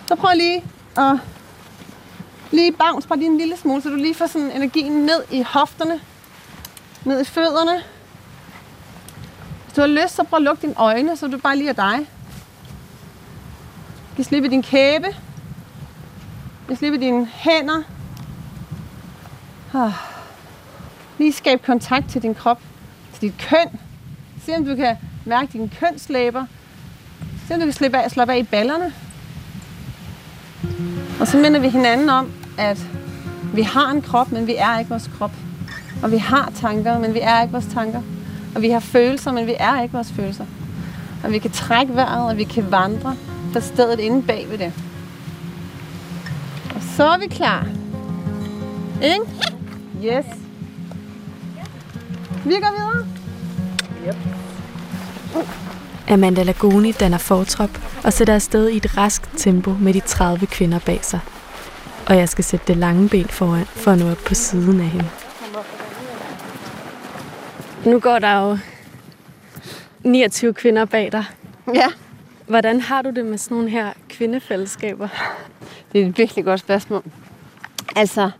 Så 0.07 0.15
prøv 0.15 0.31
lige 0.35 0.63
at 0.97 1.19
lige 2.51 2.71
bounce 2.71 3.07
bare 3.07 3.19
lige 3.19 3.29
en 3.29 3.37
lille 3.37 3.57
smule, 3.57 3.81
så 3.81 3.89
du 3.89 3.95
lige 3.95 4.15
får 4.15 4.27
sådan 4.27 4.51
energien 4.51 4.91
ned 4.91 5.23
i 5.31 5.41
hofterne, 5.41 6.01
ned 7.05 7.21
i 7.21 7.25
fødderne. 7.25 7.83
Hvis 9.63 9.75
du 9.75 9.81
har 9.81 9.87
lyst, 9.87 10.15
så 10.15 10.23
prøv 10.23 10.37
at 10.37 10.43
lukke 10.43 10.61
dine 10.61 10.73
øjne, 10.77 11.17
så 11.17 11.27
du 11.27 11.37
bare 11.37 11.55
lige 11.55 11.69
er 11.69 11.73
dig. 11.73 12.09
Giv 14.15 14.25
slip 14.25 14.43
i 14.43 14.47
din 14.47 14.63
kæbe. 14.63 15.07
Giv 16.67 16.77
slip 16.77 16.93
i 16.93 16.97
dine 16.97 17.25
hænder. 17.25 17.83
Ah. 19.77 19.91
Lige 21.17 21.33
skab 21.33 21.65
kontakt 21.65 22.09
til 22.09 22.21
din 22.21 22.35
krop, 22.35 22.61
til 23.13 23.21
dit 23.21 23.33
køn. 23.49 23.79
Se 24.45 24.55
om 24.55 24.65
du 24.65 24.75
kan 24.75 24.95
mærke 25.25 25.53
dine 25.53 25.69
kønslæber. 25.79 26.45
Se 27.47 27.53
om 27.53 27.59
du 27.59 27.65
kan 27.65 27.73
slippe 27.73 27.97
af, 27.97 28.11
slappe 28.11 28.33
af 28.33 28.37
i 28.37 28.43
ballerne. 28.43 28.93
Og 31.19 31.27
så 31.27 31.37
minder 31.37 31.59
vi 31.59 31.69
hinanden 31.69 32.09
om, 32.09 32.31
at 32.57 32.85
vi 33.53 33.61
har 33.61 33.91
en 33.91 34.01
krop, 34.01 34.31
men 34.31 34.47
vi 34.47 34.55
er 34.55 34.79
ikke 34.79 34.89
vores 34.89 35.09
krop. 35.17 35.31
Og 36.03 36.11
vi 36.11 36.17
har 36.17 36.51
tanker, 36.55 36.99
men 36.99 37.13
vi 37.13 37.19
er 37.19 37.41
ikke 37.41 37.51
vores 37.51 37.67
tanker. 37.73 38.01
Og 38.55 38.61
vi 38.61 38.69
har 38.69 38.79
følelser, 38.79 39.31
men 39.31 39.47
vi 39.47 39.55
er 39.59 39.81
ikke 39.81 39.93
vores 39.93 40.11
følelser. 40.11 40.45
Og 41.23 41.31
vi 41.31 41.39
kan 41.39 41.51
trække 41.51 41.95
vejret, 41.95 42.29
og 42.29 42.37
vi 42.37 42.43
kan 42.43 42.71
vandre 42.71 43.15
på 43.53 43.59
stedet 43.59 43.99
inde 43.99 44.23
bag 44.23 44.47
ved 44.49 44.57
det. 44.57 44.73
Og 46.75 46.81
så 46.95 47.03
er 47.03 47.17
vi 47.17 47.27
klar. 47.27 47.67
Ikke? 49.03 49.56
Yes. 50.05 50.25
Vi 52.45 52.53
går 52.53 52.71
videre. 52.77 53.07
Amanda 56.09 56.43
Laguni 56.43 56.91
danner 56.91 57.17
fortrop 57.17 57.69
og 58.03 58.13
sætter 58.13 58.33
afsted 58.33 58.69
i 58.69 58.77
et 58.77 58.97
raskt 58.97 59.29
tempo 59.37 59.71
med 59.73 59.93
de 59.93 59.99
30 59.99 60.45
kvinder 60.45 60.79
bag 60.79 60.99
sig. 61.01 61.19
Og 62.07 62.17
jeg 62.17 62.29
skal 62.29 62.43
sætte 62.43 62.67
det 62.67 62.77
lange 62.77 63.09
ben 63.09 63.27
foran 63.27 63.65
for 63.65 63.91
at 63.91 63.99
nå 63.99 64.11
op 64.11 64.17
på 64.17 64.33
siden 64.33 64.79
af 64.79 64.87
hende. 64.87 65.09
Nu 67.85 67.99
går 67.99 68.19
der 68.19 68.39
jo 68.39 68.57
29 70.03 70.53
kvinder 70.53 70.85
bag 70.85 71.11
dig. 71.11 71.25
Ja, 71.73 71.87
Hvordan 72.47 72.81
har 72.81 73.01
du 73.01 73.09
det 73.09 73.25
med 73.25 73.37
sådan 73.37 73.57
nogle 73.57 73.69
her 73.69 73.93
kvindefællesskaber? 74.09 75.07
det 75.91 76.01
er 76.01 76.05
et 76.05 76.17
virkelig 76.17 76.45
godt 76.45 76.59
spørgsmål. 76.59 77.03
Altså, 77.95 78.31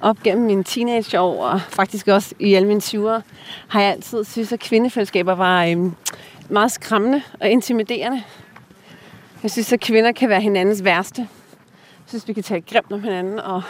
op 0.00 0.22
gennem 0.22 0.46
mine 0.46 0.64
teenageår, 0.64 1.44
og 1.44 1.60
faktisk 1.60 2.08
også 2.08 2.34
i 2.38 2.54
alle 2.54 2.68
mine 2.68 2.80
20'ere, 2.80 3.22
har 3.68 3.80
jeg 3.80 3.92
altid 3.92 4.24
synes, 4.24 4.52
at 4.52 4.60
kvindefællesskaber 4.60 5.34
var 5.34 5.64
øhm, 5.64 5.94
meget 6.48 6.72
skræmmende 6.72 7.22
og 7.40 7.48
intimiderende. 7.48 8.22
Jeg 9.42 9.50
synes, 9.50 9.72
at 9.72 9.80
kvinder 9.80 10.12
kan 10.12 10.28
være 10.28 10.40
hinandens 10.40 10.84
værste. 10.84 11.20
Jeg 11.20 12.08
synes, 12.08 12.28
vi 12.28 12.32
kan 12.32 12.42
tale 12.42 12.60
grimt 12.60 12.92
om 12.92 13.02
hinanden, 13.02 13.40
og, 13.40 13.62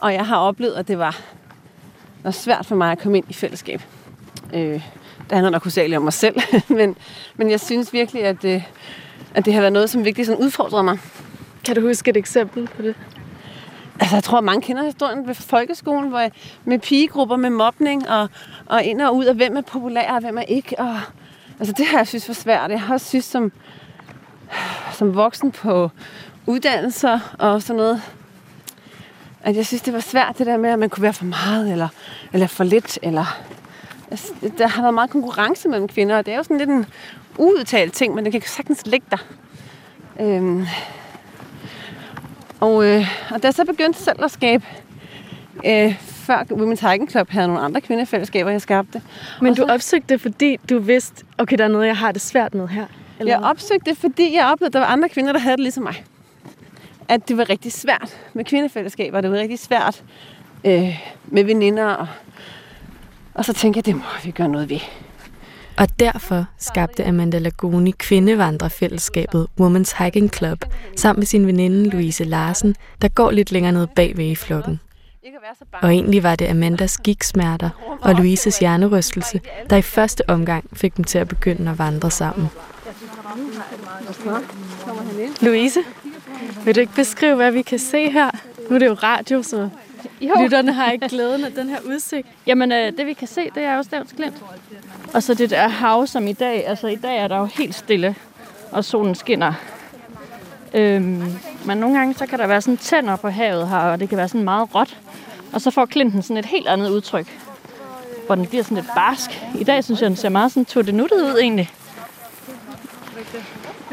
og 0.00 0.12
jeg 0.12 0.26
har 0.26 0.36
oplevet, 0.36 0.74
at 0.74 0.88
det 0.88 0.98
var, 0.98 1.20
var 2.22 2.30
svært 2.30 2.66
for 2.66 2.74
mig 2.74 2.92
at 2.92 2.98
komme 2.98 3.18
ind 3.18 3.26
i 3.30 3.32
fællesskab. 3.32 3.82
Øh, 4.54 4.82
det 5.18 5.32
handler 5.32 5.50
nok 5.50 5.64
hovedsageligt 5.64 5.96
om 5.96 6.02
mig 6.02 6.12
selv, 6.12 6.40
men, 6.78 6.96
men 7.36 7.50
jeg 7.50 7.60
synes 7.60 7.92
virkelig, 7.92 8.24
at, 8.24 8.44
øh, 8.44 8.62
at 9.34 9.44
det 9.44 9.54
har 9.54 9.60
været 9.60 9.72
noget, 9.72 9.90
som 9.90 10.04
virkelig 10.04 10.26
sådan 10.26 10.44
udfordrede 10.44 10.82
mig. 10.82 10.98
Kan 11.64 11.74
du 11.74 11.80
huske 11.80 12.10
et 12.10 12.16
eksempel 12.16 12.68
på 12.76 12.82
det? 12.82 12.94
Altså, 14.00 14.16
jeg 14.16 14.24
tror, 14.24 14.40
mange 14.40 14.62
kender 14.62 14.82
historien 14.82 15.26
ved 15.26 15.34
folkeskolen, 15.34 16.08
hvor 16.08 16.18
jeg, 16.18 16.32
med 16.64 16.78
pigegrupper, 16.78 17.36
med 17.36 17.50
mobning, 17.50 18.08
og, 18.08 18.28
og 18.66 18.82
ind 18.84 19.02
og 19.02 19.16
ud 19.16 19.24
af, 19.24 19.34
hvem 19.34 19.56
er 19.56 19.60
populær, 19.60 20.12
og 20.12 20.20
hvem 20.20 20.38
er 20.38 20.42
ikke. 20.42 20.78
Og, 20.78 21.00
altså, 21.58 21.74
det 21.76 21.86
har 21.86 21.98
jeg 21.98 22.06
synes 22.06 22.28
var 22.28 22.34
svært. 22.34 22.70
Jeg 22.70 22.80
har 22.80 22.94
også 22.94 23.06
synes, 23.06 23.24
som, 23.24 23.52
som 24.92 25.14
voksen 25.14 25.52
på 25.52 25.90
uddannelser 26.46 27.34
og 27.38 27.62
sådan 27.62 27.76
noget, 27.76 28.02
at 29.42 29.56
jeg 29.56 29.66
synes, 29.66 29.82
det 29.82 29.92
var 29.94 30.00
svært, 30.00 30.38
det 30.38 30.46
der 30.46 30.56
med, 30.56 30.70
at 30.70 30.78
man 30.78 30.90
kunne 30.90 31.02
være 31.02 31.12
for 31.12 31.24
meget, 31.24 31.72
eller, 31.72 31.88
eller 32.32 32.46
for 32.46 32.64
lidt, 32.64 32.98
eller... 33.02 33.40
Altså, 34.10 34.32
der 34.58 34.68
har 34.68 34.82
været 34.82 34.94
meget 34.94 35.10
konkurrence 35.10 35.68
mellem 35.68 35.88
kvinder, 35.88 36.18
og 36.18 36.26
det 36.26 36.32
er 36.32 36.36
jo 36.36 36.42
sådan 36.42 36.58
lidt 36.58 36.70
en 36.70 36.86
uudtalt 37.38 37.92
ting, 37.92 38.14
men 38.14 38.24
det 38.24 38.32
kan 38.32 38.42
sagtens 38.42 38.86
ligge 38.86 39.06
der. 39.10 39.16
Øhm, 40.20 40.66
og, 42.64 42.84
øh, 42.86 43.06
og 43.30 43.42
da 43.42 43.46
jeg 43.46 43.54
så 43.54 43.64
begyndte 43.64 43.98
selv 44.02 44.24
at 44.24 44.30
skabe, 44.30 44.64
øh, 45.66 45.94
før 46.00 46.38
Women's 46.50 46.90
Hiking 46.90 47.10
Club 47.10 47.30
havde 47.30 47.46
nogle 47.46 47.62
andre 47.62 47.80
kvindefællesskaber, 47.80 48.50
jeg 48.50 48.60
skabte. 48.62 49.02
Men 49.40 49.50
Og 49.50 49.56
du 49.56 49.62
så- 49.68 49.72
opsøgte 49.74 50.06
det, 50.14 50.20
fordi 50.20 50.56
du 50.70 50.78
vidste, 50.78 51.24
okay, 51.38 51.56
der 51.58 51.64
er 51.64 51.68
noget, 51.68 51.86
jeg 51.86 51.96
har 51.96 52.12
det 52.12 52.20
svært 52.22 52.54
med 52.54 52.68
her. 52.68 52.86
Eller 53.18 53.32
Jeg 53.32 53.42
opsøgte 53.44 53.90
det, 53.90 53.98
fordi 53.98 54.34
jeg 54.36 54.46
oplevede, 54.52 54.66
at 54.68 54.72
der 54.72 54.78
var 54.78 54.86
andre 54.86 55.08
kvinder, 55.08 55.32
der 55.32 55.40
havde 55.40 55.56
det 55.56 55.62
ligesom 55.62 55.82
mig. 55.82 56.04
At 57.08 57.28
det 57.28 57.36
var 57.38 57.50
rigtig 57.50 57.72
svært 57.72 58.16
med 58.34 58.44
kvindefællesskaber. 58.44 59.20
Det 59.20 59.30
var 59.30 59.36
rigtig 59.36 59.58
svært 59.58 60.02
øh, 60.64 60.98
med 61.24 61.44
veninder. 61.44 61.86
Og, 61.86 62.06
og 63.34 63.44
så 63.44 63.52
tænkte 63.52 63.78
jeg, 63.78 63.86
det 63.86 63.94
må 63.96 64.02
vi 64.24 64.30
gøre 64.30 64.48
noget 64.48 64.70
ved. 64.70 64.78
Og 65.76 65.88
derfor 66.00 66.44
skabte 66.58 67.04
Amanda 67.04 67.38
Lagoni 67.38 67.90
kvindevandrerfællesskabet 67.90 69.46
Women's 69.60 70.04
Hiking 70.04 70.34
Club 70.34 70.64
sammen 70.96 71.20
med 71.20 71.26
sin 71.26 71.46
veninde 71.46 71.90
Louise 71.90 72.24
Larsen, 72.24 72.76
der 73.02 73.08
går 73.08 73.30
lidt 73.30 73.52
længere 73.52 73.72
ned 73.72 73.86
bagved 73.86 74.24
i 74.24 74.34
flokken. 74.34 74.80
Og 75.72 75.92
egentlig 75.92 76.22
var 76.22 76.36
det 76.36 76.46
Amandas 76.46 76.98
gigsmerter 76.98 77.98
og 78.02 78.14
Louises 78.14 78.58
hjernerystelse, 78.58 79.40
der 79.70 79.76
i 79.76 79.82
første 79.82 80.30
omgang 80.30 80.64
fik 80.72 80.96
dem 80.96 81.04
til 81.04 81.18
at 81.18 81.28
begynde 81.28 81.70
at 81.70 81.78
vandre 81.78 82.10
sammen. 82.10 82.48
Louise, 85.40 85.80
vil 86.64 86.74
du 86.74 86.80
ikke 86.80 86.94
beskrive, 86.94 87.36
hvad 87.36 87.52
vi 87.52 87.62
kan 87.62 87.78
se 87.78 88.10
her? 88.10 88.30
Nu 88.68 88.74
er 88.74 88.78
det 88.78 88.86
jo 88.86 88.94
radio, 88.94 89.42
så 89.42 89.68
jo. 90.28 90.42
lytterne 90.42 90.72
har 90.72 90.90
ikke 90.90 91.08
glæden 91.08 91.44
af 91.44 91.52
den 91.52 91.68
her 91.68 91.78
udsigt. 91.86 92.26
Jamen, 92.46 92.72
øh, 92.72 92.92
det 92.98 93.06
vi 93.06 93.12
kan 93.12 93.28
se, 93.28 93.50
det 93.54 93.62
er 93.62 93.76
jo 93.76 93.82
Stavns 93.82 94.12
Klint. 94.12 94.34
Og 95.14 95.22
så 95.22 95.34
det 95.34 95.50
der 95.50 95.68
hav, 95.68 96.06
som 96.06 96.26
i 96.26 96.32
dag, 96.32 96.66
altså 96.66 96.86
i 96.86 96.96
dag 96.96 97.18
er 97.18 97.28
der 97.28 97.38
jo 97.38 97.44
helt 97.44 97.74
stille, 97.74 98.14
og 98.70 98.84
solen 98.84 99.14
skinner. 99.14 99.52
Øhm, 100.74 101.22
men 101.64 101.78
nogle 101.78 101.98
gange, 101.98 102.14
så 102.14 102.26
kan 102.26 102.38
der 102.38 102.46
være 102.46 102.60
sådan 102.60 102.76
tænder 102.76 103.16
på 103.16 103.28
havet 103.28 103.68
her, 103.68 103.78
og 103.78 104.00
det 104.00 104.08
kan 104.08 104.18
være 104.18 104.28
sådan 104.28 104.44
meget 104.44 104.74
råt. 104.74 104.98
Og 105.52 105.60
så 105.60 105.70
får 105.70 105.86
klinten 105.86 106.22
sådan 106.22 106.36
et 106.36 106.46
helt 106.46 106.68
andet 106.68 106.90
udtryk, 106.90 107.40
hvor 108.26 108.34
den 108.34 108.46
bliver 108.46 108.64
sådan 108.64 108.76
lidt 108.76 108.86
barsk. 108.94 109.44
I 109.60 109.64
dag 109.64 109.84
synes 109.84 110.00
jeg, 110.00 110.08
den 110.08 110.16
ser 110.16 110.28
meget 110.28 110.52
sådan 110.52 110.64
tuttenuttet 110.64 111.16
ud 111.16 111.38
egentlig. 111.40 111.70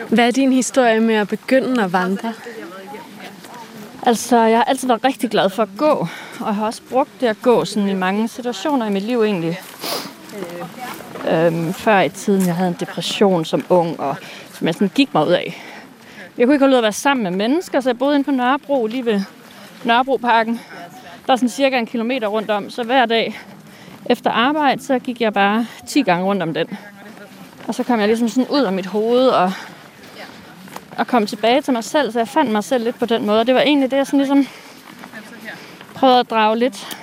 Hvad 0.10 0.28
er 0.28 0.32
din 0.32 0.54
historie 0.54 1.00
med 1.00 1.16
at 1.16 1.28
begynde 1.28 1.84
at 1.84 1.94
vandre? 1.94 2.34
Altså, 4.06 4.38
jeg 4.38 4.58
har 4.58 4.64
altid 4.64 4.88
været 4.88 5.04
rigtig 5.04 5.30
glad 5.30 5.50
for 5.50 5.64
at 5.64 5.70
gå, 5.78 6.08
og 6.40 6.48
jeg 6.48 6.56
har 6.56 6.66
også 6.66 6.82
brugt 6.90 7.10
det 7.22 7.28
at 7.28 7.42
gå 7.42 7.66
sådan 7.66 7.90
i 7.90 7.94
mange 7.94 8.28
situationer 8.28 8.86
i 8.86 8.90
mit 8.90 9.04
liv 9.04 9.24
egentlig. 9.24 9.60
Øhm, 11.30 11.74
før 11.74 12.00
i 12.00 12.10
tiden, 12.10 12.46
jeg 12.46 12.56
havde 12.56 12.70
en 12.70 12.78
depression 12.80 13.46
som 13.46 13.66
ung, 13.70 14.00
og 14.00 14.16
som 14.54 14.68
jeg 14.68 14.74
sådan 14.74 14.92
gik 14.96 15.14
mig 15.14 15.28
ud 15.28 15.32
af. 15.32 15.64
Jeg 16.38 16.48
kunne 16.48 16.56
ikke 16.56 16.64
holde 16.64 16.74
ud 16.74 16.78
at 16.78 16.84
være 16.84 16.92
sammen 16.92 17.24
med 17.24 17.32
mennesker, 17.32 17.80
så 17.80 17.90
jeg 17.90 17.98
boede 17.98 18.16
inde 18.16 18.26
på 18.26 18.32
Nørrebro, 18.32 18.88
lige 18.88 19.06
ved 19.06 19.22
Nørrebroparken. 19.84 20.60
Der 21.28 21.34
er 21.34 21.38
sådan 21.38 21.50
cirka 21.50 21.78
en 21.78 21.86
kilometer 21.86 22.28
rundt 22.28 22.52
om, 22.52 22.70
så 22.70 22.84
hver 22.84 23.06
dag 23.06 23.40
efter 24.06 24.32
arbejde, 24.32 24.84
så 24.84 25.00
gik 25.00 25.22
jeg 25.22 25.34
bare 25.34 25.68
10 25.88 26.02
gange 26.02 26.26
rundt 26.26 26.44
om 26.44 26.54
den. 26.54 26.68
Og 27.68 27.76
så 27.76 27.84
kom 27.84 28.00
jeg 28.00 28.08
ligesom 28.08 28.30
sådan 28.30 28.52
ud 28.52 28.62
af 28.62 28.74
mit 28.74 28.86
hoved 28.86 29.28
og, 29.28 29.52
og 30.98 31.08
kom 31.08 31.26
tilbage 31.28 31.62
til 31.62 31.74
mig 31.74 31.84
selv, 31.84 32.12
så 32.12 32.20
jeg 32.20 32.28
fandt 32.28 32.52
mig 32.52 32.64
selv 32.64 32.84
lidt 32.84 33.00
på 33.00 33.06
den 33.06 33.26
måde. 33.26 33.40
Og 33.40 33.48
det 33.48 33.56
var 33.56 33.62
egentlig 33.62 33.92
det, 33.92 33.98
jeg 33.98 34.06
sådan 34.06 34.20
ligesom 34.20 34.48
prøvede 35.96 36.20
at 36.20 36.30
drage 36.30 36.60
lidt, 36.60 36.98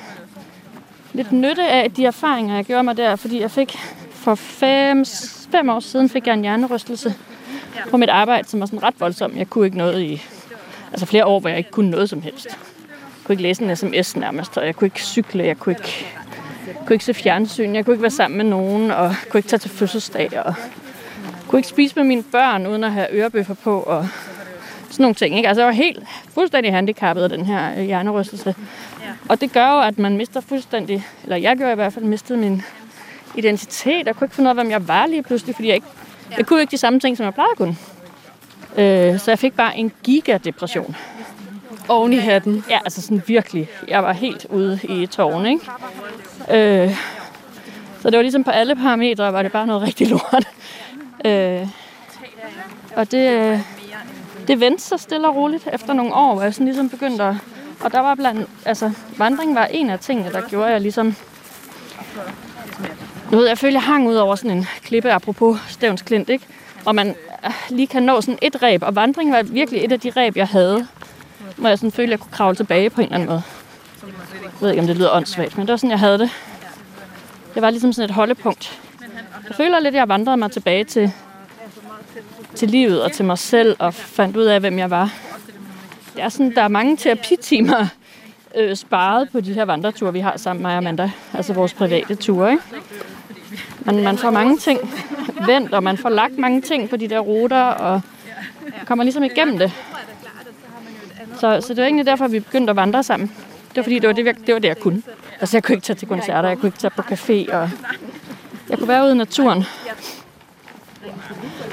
lidt 1.12 1.33
nytte 1.33 1.68
af 1.68 1.90
de 1.90 2.07
erfaringer, 2.07 2.54
jeg 2.54 2.64
gjorde 2.64 2.83
mig 2.83 2.97
der, 2.97 3.16
fordi 3.16 3.40
jeg 3.40 3.50
fik 3.50 3.78
for 4.11 4.35
fem, 4.35 5.04
fem 5.50 5.68
år 5.68 5.80
siden 5.80 6.09
fik 6.09 6.26
jeg 6.26 6.35
en 6.35 6.40
hjernerystelse 6.40 7.14
på 7.90 7.97
mit 7.97 8.09
arbejde, 8.09 8.49
som 8.49 8.61
var 8.61 8.66
sådan 8.66 8.83
ret 8.83 8.95
voldsom. 8.99 9.37
Jeg 9.37 9.50
kunne 9.50 9.66
ikke 9.66 9.78
noget 9.78 10.00
i 10.00 10.23
altså 10.92 11.07
flere 11.07 11.26
år, 11.26 11.40
hvor 11.40 11.49
jeg 11.49 11.59
ikke 11.59 11.71
kunne 11.71 11.90
noget 11.90 12.11
som 12.11 12.23
helst. 12.23 12.47
Jeg 12.47 12.54
kunne 13.25 13.33
ikke 13.33 13.42
læse 13.42 13.64
en 13.64 13.76
sms 13.76 14.16
nærmest, 14.16 14.59
og 14.59 14.66
jeg 14.66 14.76
kunne 14.76 14.87
ikke 14.87 15.02
cykle, 15.02 15.45
jeg 15.45 15.59
kunne 15.59 15.73
ikke, 15.73 16.07
kunne 16.87 16.95
ikke 16.95 17.04
se 17.04 17.14
fjernsyn, 17.14 17.75
jeg 17.75 17.85
kunne 17.85 17.95
ikke 17.95 18.02
være 18.02 18.11
sammen 18.11 18.37
med 18.37 18.45
nogen, 18.45 18.90
og 18.90 19.14
kunne 19.30 19.38
ikke 19.38 19.49
tage 19.49 19.61
til 19.61 19.71
fødselsdag, 19.71 20.42
og 20.45 20.54
kunne 21.49 21.59
ikke 21.59 21.69
spise 21.69 21.97
med 21.97 22.05
mine 22.05 22.23
børn, 22.23 22.67
uden 22.67 22.85
at 22.85 22.93
have 22.93 23.12
ørebøffer 23.12 23.55
på, 23.55 23.81
og 23.81 24.09
sådan 24.90 25.02
nogle 25.02 25.14
ting. 25.14 25.37
Ikke? 25.37 25.49
Altså, 25.49 25.61
jeg 25.61 25.67
var 25.67 25.73
helt 25.73 26.02
fuldstændig 26.35 26.73
handicappet 26.73 27.23
af 27.23 27.28
den 27.28 27.47
her 27.47 27.81
hjernerystelse. 27.81 28.55
Og 29.28 29.40
det 29.40 29.52
gør 29.52 29.73
jo, 29.73 29.81
at 29.81 29.99
man 29.99 30.17
mister 30.17 30.40
fuldstændig, 30.40 31.07
eller 31.23 31.37
jeg 31.37 31.57
gjorde 31.57 31.73
i 31.73 31.75
hvert 31.75 31.93
fald, 31.93 32.05
mistede 32.05 32.38
min 32.38 32.62
identitet. 33.35 34.07
Jeg 34.07 34.17
kunne 34.17 34.25
ikke 34.25 34.35
finde 34.35 34.49
ud 34.49 34.50
af, 34.50 34.55
hvem 34.55 34.71
jeg 34.71 34.88
var 34.88 35.07
lige 35.07 35.23
pludselig, 35.23 35.55
fordi 35.55 35.69
jeg 35.69 35.75
ikke 35.75 35.87
jeg 36.37 36.47
kunne 36.47 36.61
ikke 36.61 36.71
de 36.71 36.78
samme 36.78 37.00
ting, 37.00 37.17
som 37.17 37.25
jeg 37.25 37.35
plejede 37.35 37.50
at 37.50 37.57
kunne. 37.57 37.76
Øh, 38.76 39.19
så 39.19 39.31
jeg 39.31 39.38
fik 39.38 39.57
bare 39.57 39.78
en 39.78 39.93
gigadepression. 40.02 40.97
Oven 41.88 42.12
i 42.12 42.17
hatten? 42.17 42.64
Ja, 42.71 42.78
altså 42.85 43.02
sådan 43.02 43.23
virkelig. 43.26 43.69
Jeg 43.88 44.02
var 44.02 44.12
helt 44.12 44.47
ude 44.50 44.81
i 44.88 45.07
tårn, 45.07 45.47
ikke? 45.47 45.61
Øh, 46.50 46.97
så 48.00 48.11
det 48.11 48.17
var 48.17 48.23
ligesom 48.23 48.45
på 48.45 48.50
alle 48.50 48.76
parametre, 48.76 49.33
var 49.33 49.43
det 49.43 49.52
bare 49.52 49.67
noget 49.67 49.83
rigtig 49.83 50.09
lort. 50.09 50.49
Øh, 51.28 51.69
og 52.97 53.10
det, 53.10 53.30
øh, 53.30 53.60
det 54.49 54.60
vendte 54.60 54.82
sig 54.82 55.00
stille 55.00 55.28
og 55.28 55.36
roligt 55.36 55.69
efter 55.73 55.93
nogle 55.93 56.14
år, 56.14 56.34
hvor 56.34 56.43
jeg 56.43 56.54
sådan 56.54 56.67
ligesom 56.67 56.88
begyndte 56.88 57.25
at... 57.25 57.34
Og 57.80 57.93
der 57.93 58.00
var 58.00 58.14
blandt... 58.14 58.50
Altså, 58.64 58.93
vandring 59.17 59.54
var 59.54 59.64
en 59.64 59.91
af 59.91 59.99
tingene, 59.99 60.32
der 60.32 60.49
gjorde, 60.49 60.67
at 60.67 60.73
jeg 60.73 60.80
ligesom 60.80 61.17
nu 63.30 63.38
ved, 63.38 63.49
jeg 63.49 63.58
følte 63.58 63.75
jeg 63.75 63.82
hang 63.82 64.08
ud 64.08 64.14
over 64.14 64.34
sådan 64.34 64.56
en 64.56 64.67
klippe, 64.82 65.12
apropos 65.12 65.58
Stævns 65.69 66.02
Klint, 66.02 66.28
ikke? 66.28 66.47
Og 66.84 66.95
man 66.95 67.08
øh, 67.45 67.50
lige 67.71 67.86
kan 67.86 68.02
nå 68.02 68.21
sådan 68.21 68.38
et 68.43 68.62
ræb, 68.62 68.82
og 68.82 68.97
vandring 68.97 69.32
var 69.32 69.43
virkelig 69.43 69.84
et 69.84 69.93
af 69.93 70.00
de 70.00 70.10
ræb, 70.10 70.36
jeg 70.36 70.47
havde. 70.47 70.86
Hvor 71.56 71.69
jeg 71.69 71.78
sådan 71.78 71.93
følte, 71.93 72.10
jeg 72.10 72.21
kunne 72.21 72.32
kravle 72.32 72.56
tilbage 72.56 72.91
på 72.91 73.00
en 73.00 73.04
eller 73.04 73.14
anden 73.14 73.28
måde. 73.28 73.43
Jeg 74.43 74.52
ved 74.60 74.71
ikke, 74.71 74.80
om 74.80 74.86
det 74.86 74.97
lyder 74.97 75.17
åndssvagt, 75.17 75.58
men 75.58 75.67
det 75.67 75.73
var 75.73 75.76
sådan, 75.76 75.91
jeg 75.91 75.99
havde 75.99 76.19
det. 76.19 76.30
Det 77.54 77.62
var 77.62 77.71
ligesom 77.71 77.93
sådan 77.93 78.10
et 78.10 78.14
holdepunkt. 78.14 78.80
Jeg 79.48 79.56
føler 79.56 79.80
lidt, 79.80 79.94
at 79.94 79.98
jeg 79.98 80.08
vandrede 80.08 80.36
mig 80.36 80.50
tilbage 80.50 80.84
til, 80.84 81.12
til 82.54 82.70
livet 82.70 83.02
og 83.02 83.12
til 83.12 83.24
mig 83.24 83.38
selv, 83.38 83.76
og 83.78 83.94
fandt 83.94 84.36
ud 84.36 84.44
af, 84.44 84.60
hvem 84.60 84.78
jeg 84.78 84.90
var. 84.90 85.14
Det 86.14 86.22
er 86.22 86.28
sådan, 86.28 86.54
der 86.54 86.62
er 86.62 86.68
mange 86.68 86.96
terapitimer 86.96 87.86
øh, 88.54 88.76
sparet 88.76 89.28
på 89.32 89.40
de 89.40 89.52
her 89.52 89.64
vandreture, 89.64 90.12
vi 90.12 90.20
har 90.20 90.36
sammen 90.36 90.62
med 90.62 90.70
Amanda. 90.70 91.10
Altså 91.34 91.52
vores 91.52 91.74
private 91.74 92.14
ture, 92.14 92.50
ikke? 92.50 92.62
Man, 93.80 94.02
man 94.04 94.18
får 94.18 94.30
mange 94.30 94.58
ting 94.58 94.80
vendt, 95.46 95.74
og 95.74 95.82
man 95.82 95.98
får 95.98 96.08
lagt 96.08 96.38
mange 96.38 96.60
ting 96.60 96.90
på 96.90 96.96
de 96.96 97.08
der 97.08 97.18
ruter, 97.18 97.62
og 97.62 98.00
kommer 98.86 99.04
ligesom 99.04 99.24
igennem 99.24 99.58
det. 99.58 99.72
Så, 101.40 101.60
så 101.60 101.68
det 101.68 101.76
var 101.76 101.84
egentlig 101.84 102.06
derfor, 102.06 102.28
vi 102.28 102.40
begyndte 102.40 102.70
at 102.70 102.76
vandre 102.76 103.02
sammen. 103.02 103.28
Det 103.68 103.76
var 103.76 103.82
fordi, 103.82 103.98
det 103.98 104.06
var 104.08 104.14
det, 104.14 104.46
det, 104.46 104.54
var 104.54 104.60
det 104.60 104.68
jeg 104.68 104.78
kunne. 104.78 105.02
Altså, 105.40 105.56
jeg 105.56 105.64
kunne 105.64 105.74
ikke 105.74 105.84
tage 105.84 105.96
til 105.96 106.08
koncerter, 106.08 106.48
jeg 106.48 106.58
kunne 106.58 106.68
ikke 106.68 106.78
tage 106.78 106.90
på 106.90 107.02
café, 107.02 107.54
og 107.54 107.70
skulle 108.88 108.96
være 108.96 109.04
ude 109.04 109.14
i 109.14 109.18
naturen. 109.18 109.64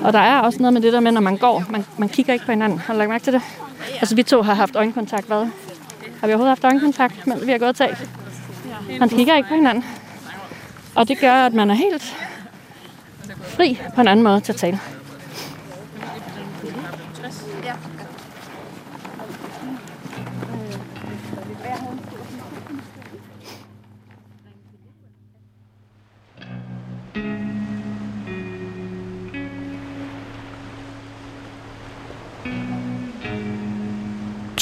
Og 0.02 0.14
der 0.14 0.20
er 0.20 0.40
også 0.40 0.60
noget 0.60 0.74
med 0.74 0.82
det 0.82 0.94
der 0.94 1.00
med, 1.00 1.12
når 1.12 1.22
man 1.22 1.38
går, 1.38 1.64
man, 1.70 1.86
man 1.98 2.10
kigger 2.10 2.34
ikke 2.34 2.46
på 2.46 2.52
hinanden. 2.52 2.80
Har 2.80 2.94
du 2.94 2.98
lagt 2.98 3.10
mærke 3.10 3.24
til 3.24 3.34
det? 3.34 3.42
Altså, 4.00 4.16
vi 4.16 4.24
to 4.24 4.42
har 4.42 4.54
haft 4.54 4.76
øjenkontakt, 4.76 5.28
hvad? 5.28 5.48
Har 6.20 6.28
vi 6.28 6.34
overhovedet 6.34 6.50
haft 6.50 6.64
øjenkontakt, 6.64 7.28
mens 7.28 7.46
vi 7.46 7.52
har 7.52 7.58
gået 7.58 7.70
og 7.70 7.76
talt? 7.76 8.10
Man 9.00 9.10
kigger 9.10 9.36
ikke 9.36 9.50
på 9.50 9.56
hinanden. 9.56 9.86
Og 10.96 11.08
det 11.08 11.20
gør, 11.20 11.34
at 11.34 11.54
man 11.54 11.70
er 11.70 11.74
helt 11.74 12.16
fri 13.44 13.80
på 13.96 14.02
en 14.02 14.08
anden 14.08 14.24
måde 14.24 14.42
til 14.42 14.54
at 14.54 14.60
tale. 14.60 14.80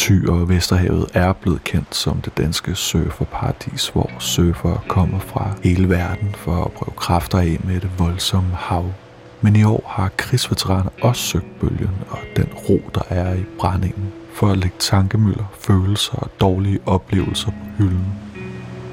Thy 0.03 0.27
og 0.27 0.49
Vesterhavet 0.49 1.05
er 1.13 1.33
blevet 1.33 1.63
kendt 1.63 1.95
som 1.95 2.21
det 2.21 2.37
danske 2.37 2.75
surferparadis, 2.75 3.89
hvor 3.89 4.11
surfere 4.19 4.79
kommer 4.87 5.19
fra 5.19 5.51
hele 5.63 5.89
verden 5.89 6.35
for 6.37 6.63
at 6.63 6.71
prøve 6.71 6.93
kræfter 6.95 7.37
af 7.37 7.57
med 7.63 7.79
det 7.79 7.89
voldsomme 7.99 8.49
hav. 8.55 8.93
Men 9.41 9.55
i 9.55 9.63
år 9.63 9.83
har 9.87 10.09
krigsveteraner 10.17 10.89
også 11.01 11.21
søgt 11.21 11.59
bølgen 11.59 11.89
og 12.09 12.17
den 12.35 12.47
ro, 12.69 12.81
der 12.95 13.01
er 13.09 13.33
i 13.33 13.43
brændingen, 13.59 14.13
for 14.33 14.47
at 14.47 14.57
lægge 14.57 14.75
tankemøller, 14.79 15.45
følelser 15.59 16.15
og 16.15 16.29
dårlige 16.41 16.79
oplevelser 16.85 17.51
på 17.51 17.65
hylden. 17.77 18.05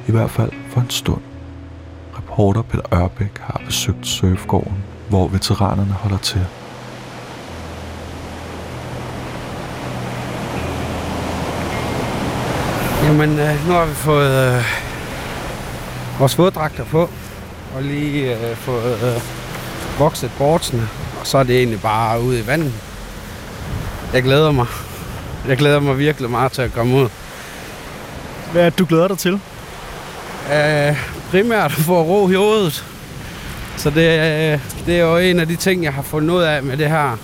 I 0.09 0.11
hvert 0.11 0.31
fald 0.31 0.53
for 0.69 0.81
en 0.81 0.91
stund. 0.91 1.23
Reporter 2.19 2.63
Peter 2.63 2.95
Ørbæk 2.95 3.39
har 3.39 3.61
besøgt 3.67 4.07
surfgården, 4.07 4.85
hvor 5.09 5.29
veteranerne 5.29 5.93
holder 5.93 6.19
til 6.19 6.47
Jamen, 13.11 13.39
øh, 13.39 13.69
nu 13.69 13.73
har 13.73 13.87
vi 13.87 13.95
fået 13.95 14.57
øh, 14.57 14.65
vores 16.19 16.39
våddragter 16.39 16.85
på, 16.85 17.11
og 17.75 17.83
lige 17.83 18.35
øh, 18.35 18.57
fået 18.57 18.99
øh, 19.03 19.23
vokset 19.99 20.31
bordsene, 20.39 20.89
og 21.21 21.27
så 21.27 21.39
er 21.39 21.43
det 21.43 21.57
egentlig 21.57 21.81
bare 21.81 22.21
ude 22.23 22.41
i 22.41 22.47
vandet. 22.47 22.73
Jeg 24.13 24.23
glæder 24.23 24.51
mig. 24.53 24.67
Jeg 25.49 25.57
glæder 25.57 25.81
mig 25.81 25.99
virkelig 25.99 26.31
meget 26.31 26.53
til 26.53 26.63
at 26.63 26.73
komme 26.73 26.97
ud. 26.97 27.09
Hvad 28.53 28.63
er 28.63 28.71
det, 28.71 28.79
du 28.79 28.85
glæder 28.85 29.09
dig 29.09 29.19
til? 29.19 29.41
Øh, 30.53 30.97
primært 31.31 31.65
at 31.65 31.73
få 31.73 32.03
ro 32.03 32.29
i 32.29 32.35
hovedet. 32.35 32.85
Så 33.77 33.91
det, 33.91 34.19
øh, 34.19 34.61
det 34.87 35.01
er 35.01 35.03
jo 35.03 35.17
en 35.17 35.41
af 35.41 35.47
de 35.47 35.57
ting, 35.57 35.85
jeg 35.85 35.95
har 35.95 36.03
fundet 36.03 36.35
ud 36.35 36.43
af 36.43 36.63
med 36.63 36.77
det 36.77 36.89
her. 36.89 37.17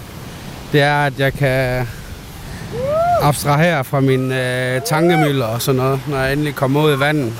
Det 0.72 0.81
er, 0.81 1.07
at 1.07 1.18
jeg 1.18 1.33
kan 1.33 1.87
abstrahere 3.23 3.85
fra 3.85 4.01
min 4.01 4.33
øh, 4.33 4.81
tankemøller 4.83 5.47
og 5.47 5.63
sådan 5.63 5.81
noget, 5.81 6.01
når 6.09 6.17
jeg 6.19 6.33
endelig 6.33 6.55
kommer 6.55 6.83
ud 6.83 6.97
i 6.97 6.99
vandet. 7.01 7.33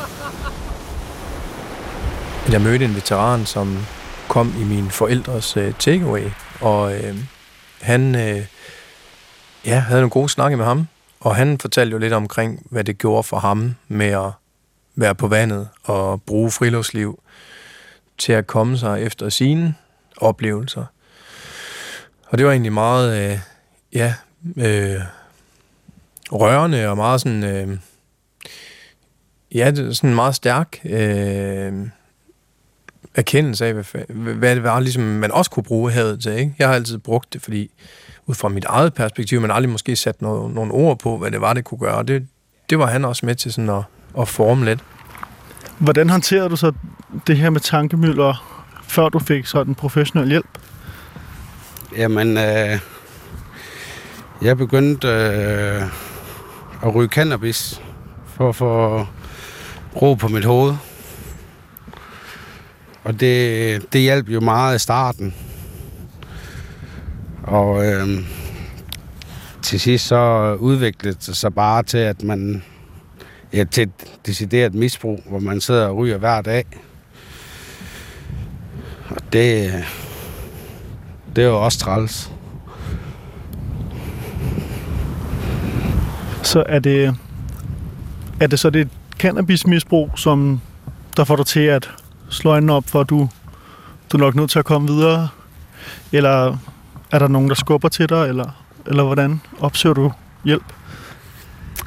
Jeg 2.53 2.61
mødte 2.61 2.85
en 2.85 2.95
veteran, 2.95 3.47
som 3.47 3.79
kom 4.29 4.55
i 4.61 4.65
min 4.65 4.91
forældres 4.91 5.57
øh, 5.57 5.75
takeaway, 5.79 6.31
og 6.61 6.95
øh, 6.95 7.17
han 7.81 8.15
øh, 8.15 8.47
ja, 9.65 9.79
havde 9.79 10.01
nogle 10.01 10.11
gode 10.11 10.29
snakke 10.29 10.57
med 10.57 10.65
ham, 10.65 10.89
Og 11.21 11.37
han 11.37 11.59
fortalte 11.59 11.93
jo 11.93 11.99
lidt 11.99 12.13
omkring, 12.13 12.67
hvad 12.71 12.85
det 12.85 12.99
gjorde 12.99 13.23
for 13.23 13.39
ham 13.39 13.75
med 13.89 14.07
at 14.07 14.31
være 14.97 15.15
på 15.15 15.29
vandet 15.29 15.69
og 15.85 16.23
bruge 16.23 16.51
friluftsliv 16.51 17.23
til 18.19 18.33
at 18.33 18.47
komme 18.47 18.79
sig 18.79 19.03
efter 19.03 19.29
sine 19.29 19.75
oplevelser. 20.17 20.85
Og 22.27 22.39
det 22.39 22.47
var 22.47 22.53
egentlig 22.53 22.73
meget, 22.73 23.31
øh, 23.33 23.39
ja, 23.93 24.15
øh, 24.57 25.01
rørende 26.33 26.89
og 26.89 26.97
meget 26.97 27.21
sådan, 27.21 27.45
øh, 27.45 27.79
ja, 29.55 29.71
det 29.71 29.89
er 29.89 29.93
sådan 29.93 30.11
en 30.11 30.17
meget 30.17 30.35
stærk 30.35 30.81
øh, 30.85 31.73
erkendelse 33.15 33.67
af, 33.67 33.73
hvad, 33.73 34.35
hvad 34.35 34.55
det 34.55 34.63
var, 34.63 34.81
ligesom 34.81 35.03
man 35.03 35.33
også 35.33 35.51
kunne 35.51 35.65
bruge 35.65 35.93
havet 35.93 36.23
til. 36.23 36.33
Ikke? 36.33 36.55
Jeg 36.59 36.69
har 36.69 36.75
altid 36.75 36.99
brugt 36.99 37.33
det, 37.33 37.43
fordi 37.43 37.71
ud 38.27 38.35
fra 38.35 38.49
mit 38.49 38.65
eget 38.65 38.95
perspektiv, 38.95 39.41
man 39.41 39.51
aldrig 39.51 39.71
måske 39.71 39.97
sat 39.97 40.23
noget, 40.23 40.55
nogle 40.55 40.73
ord 40.73 40.99
på, 40.99 41.19
hvad 41.19 41.31
det 41.31 41.41
var, 41.41 41.53
det 41.53 41.65
kunne 41.65 41.79
gøre. 41.79 42.03
Det, 42.03 42.27
det 42.71 42.79
var 42.79 42.87
han 42.87 43.05
også 43.05 43.27
med 43.27 43.35
til 43.35 43.53
sådan 43.53 43.71
at, 43.71 43.83
at 44.19 44.29
forme 44.29 44.65
lidt. 44.65 44.81
Hvordan 45.79 46.11
håndterede 46.11 46.49
du 46.49 46.57
så 46.57 46.73
det 47.27 47.37
her 47.37 47.51
med 47.51 47.61
tankemøller, 47.61 48.63
før 48.83 49.09
du 49.09 49.19
fik 49.19 49.47
sådan 49.47 49.75
professionel 49.75 50.29
hjælp? 50.29 50.59
Jamen, 51.97 52.37
øh, 52.37 52.79
jeg 54.43 54.57
begyndte 54.57 55.09
øh, 55.09 55.83
at 56.83 56.95
ryge 56.95 57.09
cannabis 57.09 57.83
for 58.27 58.49
at 58.49 58.57
få 58.57 59.07
ro 60.03 60.15
på 60.15 60.29
mit 60.29 60.45
hoved. 60.45 60.75
Og 63.05 63.21
det, 63.21 63.93
det 63.93 64.01
hjalp 64.01 64.29
jo 64.29 64.41
meget 64.41 64.77
i 64.77 64.79
starten. 64.79 65.35
Og 67.43 67.87
øh, 67.87 68.09
til 69.63 69.81
sidst 69.81 70.07
så 70.07 70.55
udviklede 70.61 71.17
det 71.27 71.37
sig 71.37 71.55
bare 71.55 71.83
til, 71.83 71.99
at 71.99 72.23
man 72.23 72.63
ja, 73.53 73.65
til 73.65 73.83
et 73.83 74.19
decideret 74.27 74.75
misbrug, 74.75 75.23
hvor 75.27 75.39
man 75.39 75.61
sidder 75.61 75.87
og 75.87 75.97
ryger 75.97 76.19
hver 76.19 76.43
dag. 76.43 76.65
Og 79.09 79.33
det, 79.33 79.73
det 81.37 81.45
er 81.45 81.49
jo 81.49 81.65
også 81.65 81.79
træls. 81.79 82.31
Så 86.47 86.65
er 86.67 86.79
det, 86.79 87.17
er 88.41 88.47
det 88.47 88.59
så 88.59 88.71
det 88.71 88.89
cannabismisbrug, 89.19 90.11
som 90.17 90.61
der 91.17 91.25
får 91.25 91.37
dig 91.37 91.47
til 91.47 91.61
at 91.61 91.91
slå 92.31 92.51
øjnene 92.51 92.73
op 92.73 92.85
for, 92.87 93.01
at 93.01 93.11
du, 93.11 93.29
du 94.13 94.17
er 94.17 94.21
nok 94.21 94.35
nødt 94.35 94.51
til 94.51 94.59
at 94.59 94.65
komme 94.65 94.89
videre? 94.89 95.29
Eller 96.13 96.57
er 97.11 97.19
der 97.19 97.29
nogen, 97.29 97.49
der 97.49 97.55
skubber 97.55 97.89
til 97.89 98.09
dig, 98.09 98.29
eller, 98.29 98.65
eller 98.87 99.05
hvordan 99.05 99.41
opsøger 99.61 99.95
du 99.95 100.13
hjælp? 100.45 100.73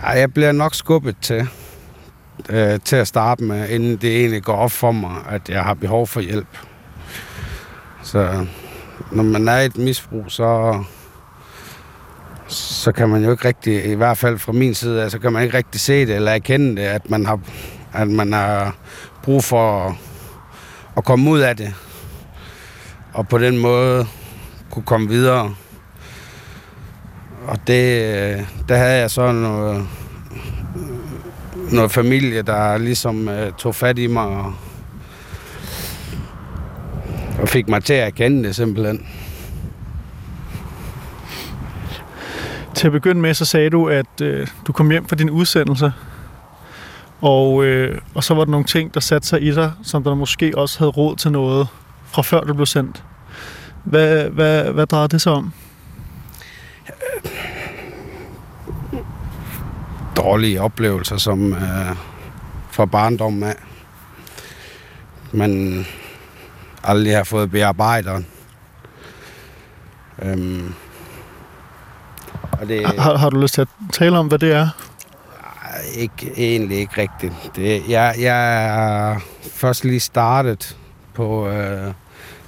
Ej, 0.03 0.19
jeg 0.19 0.33
bliver 0.33 0.51
nok 0.51 0.75
skubbet 0.75 1.15
til, 1.21 1.47
øh, 2.49 2.79
til 2.79 2.95
at 2.95 3.07
starte 3.07 3.43
med, 3.43 3.69
inden 3.69 3.97
det 3.97 4.19
egentlig 4.19 4.43
går 4.43 4.55
op 4.55 4.71
for 4.71 4.91
mig, 4.91 5.15
at 5.29 5.49
jeg 5.49 5.63
har 5.63 5.73
behov 5.73 6.07
for 6.07 6.19
hjælp. 6.19 6.57
Så 8.03 8.45
når 9.11 9.23
man 9.23 9.47
er 9.47 9.59
i 9.59 9.65
et 9.65 9.77
misbrug, 9.77 10.25
så, 10.27 10.83
så 12.49 12.91
kan 12.91 13.09
man 13.09 13.23
jo 13.23 13.31
ikke 13.31 13.47
rigtig, 13.47 13.85
i 13.85 13.93
hvert 13.93 14.17
fald 14.17 14.37
fra 14.37 14.51
min 14.51 14.73
side, 14.73 15.09
så 15.09 15.19
kan 15.19 15.33
man 15.33 15.43
ikke 15.43 15.57
rigtig 15.57 15.81
se 15.81 16.05
det 16.05 16.15
eller 16.15 16.31
erkende 16.31 16.81
det, 16.81 16.87
at 16.87 17.09
man 17.09 17.25
har, 17.25 17.39
at 17.93 18.07
man 18.07 18.33
har 18.33 18.75
brug 19.23 19.43
for 19.43 19.87
at, 19.87 19.95
at 20.97 21.05
komme 21.05 21.29
ud 21.29 21.39
af 21.39 21.57
det. 21.57 21.73
Og 23.13 23.27
på 23.27 23.37
den 23.37 23.57
måde 23.57 24.07
kunne 24.69 24.83
komme 24.83 25.09
videre. 25.09 25.55
Og 27.47 27.57
det, 27.67 28.47
der 28.69 28.77
havde 28.77 28.99
jeg 28.99 29.11
så 29.11 29.31
noget, 29.31 29.87
noget 31.71 31.91
familie, 31.91 32.41
der 32.41 32.77
ligesom 32.77 33.29
øh, 33.29 33.53
tog 33.53 33.75
fat 33.75 33.99
i 33.99 34.07
mig 34.07 34.25
og, 34.25 34.53
og 37.41 37.49
fik 37.49 37.69
mig 37.69 37.83
til 37.83 37.93
at 37.93 38.07
erkende 38.07 38.43
det 38.43 38.55
simpelthen. 38.55 39.07
Til 42.79 42.87
at 42.87 42.91
begynde 42.91 43.21
med, 43.21 43.33
så 43.33 43.45
sagde 43.45 43.69
du, 43.69 43.89
at 43.89 44.21
øh, 44.21 44.47
du 44.67 44.71
kom 44.71 44.91
hjem 44.91 45.07
fra 45.07 45.15
din 45.15 45.29
udsendelse, 45.29 45.93
og, 47.21 47.63
øh, 47.63 48.01
og 48.15 48.23
så 48.23 48.33
var 48.33 48.45
der 48.45 48.51
nogle 48.51 48.65
ting, 48.65 48.93
der 48.93 48.99
satte 48.99 49.27
sig 49.27 49.43
i 49.43 49.51
dig, 49.55 49.71
som 49.83 50.03
der 50.03 50.15
måske 50.15 50.57
også 50.57 50.79
havde 50.79 50.91
råd 50.91 51.15
til 51.15 51.31
noget 51.31 51.67
fra 52.05 52.21
før 52.21 52.41
du 52.41 52.53
blev 52.53 52.65
sendt. 52.65 53.03
Hvad, 53.83 54.29
hvad, 54.29 54.63
hvad 54.63 54.85
drejede 54.87 55.07
det 55.07 55.21
sig 55.21 55.31
om? 55.31 55.53
Dårlige 60.15 60.61
oplevelser, 60.61 61.17
som 61.17 61.53
øh, 61.53 61.95
fra 62.71 62.85
barndommen 62.85 63.43
af. 63.43 63.55
Man 65.31 65.85
aldrig 66.83 67.15
har 67.15 67.23
fået 67.23 67.51
bearbejdet. 67.51 68.25
Øhm, 70.21 70.73
og 72.61 72.67
det, 72.67 72.85
Har, 72.85 73.17
har 73.17 73.29
du 73.29 73.39
lyst 73.39 73.53
til 73.53 73.61
at 73.61 73.67
tale 73.93 74.17
om, 74.17 74.27
hvad 74.27 74.39
det 74.39 74.53
er? 74.53 74.69
ikke, 75.95 76.31
egentlig 76.37 76.77
ikke 76.77 77.01
rigtigt. 77.01 77.33
Det, 77.55 77.83
jeg, 77.89 78.15
jeg 78.19 78.65
er 78.65 79.19
først 79.53 79.83
lige 79.85 79.99
startet 79.99 80.77
på 81.13 81.47
øh, 81.47 81.93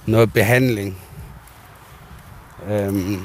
noget 0.06 0.32
behandling. 0.32 0.96
Øhm, 2.70 3.20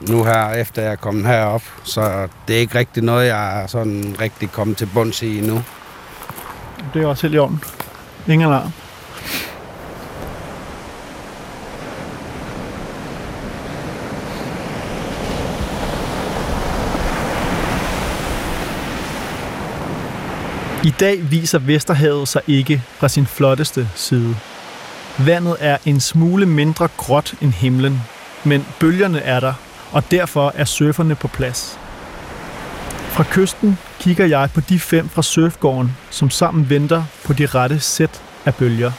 nu 0.00 0.24
her, 0.24 0.50
efter 0.50 0.82
jeg 0.82 0.92
er 0.92 0.96
kommet 0.96 1.26
herop, 1.26 1.62
så 1.84 2.28
det 2.48 2.56
er 2.56 2.60
ikke 2.60 2.78
rigtig 2.78 3.02
noget, 3.02 3.26
jeg 3.26 3.62
er 3.62 3.66
sådan 3.66 4.16
rigtig 4.20 4.50
kommet 4.52 4.76
til 4.76 4.88
bunds 4.94 5.22
i 5.22 5.38
endnu. 5.38 5.62
Det 6.94 7.02
er 7.02 7.06
også 7.06 7.22
helt 7.26 7.34
i 7.34 7.38
orden. 7.38 7.62
Ingen 8.28 8.48
alarm. 8.48 8.72
I 20.86 20.90
dag 20.90 21.30
viser 21.30 21.58
Vesterhavet 21.58 22.28
sig 22.28 22.42
ikke 22.46 22.82
fra 22.98 23.08
sin 23.08 23.26
flotteste 23.26 23.88
side. 23.94 24.36
Vandet 25.18 25.56
er 25.60 25.76
en 25.84 26.00
smule 26.00 26.46
mindre 26.46 26.88
gråt 26.96 27.34
end 27.40 27.52
himlen, 27.52 28.02
men 28.44 28.66
bølgerne 28.80 29.18
er 29.18 29.40
der, 29.40 29.52
og 29.92 30.10
derfor 30.10 30.52
er 30.54 30.64
surferne 30.64 31.14
på 31.14 31.28
plads. 31.28 31.78
Fra 33.08 33.24
kysten 33.30 33.78
kigger 34.00 34.26
jeg 34.26 34.50
på 34.54 34.60
de 34.60 34.78
fem 34.80 35.08
fra 35.08 35.22
surfgården, 35.22 35.96
som 36.10 36.30
sammen 36.30 36.70
venter 36.70 37.04
på 37.24 37.32
de 37.32 37.46
rette 37.46 37.80
sæt 37.80 38.22
af 38.44 38.54
bølger. 38.54 38.92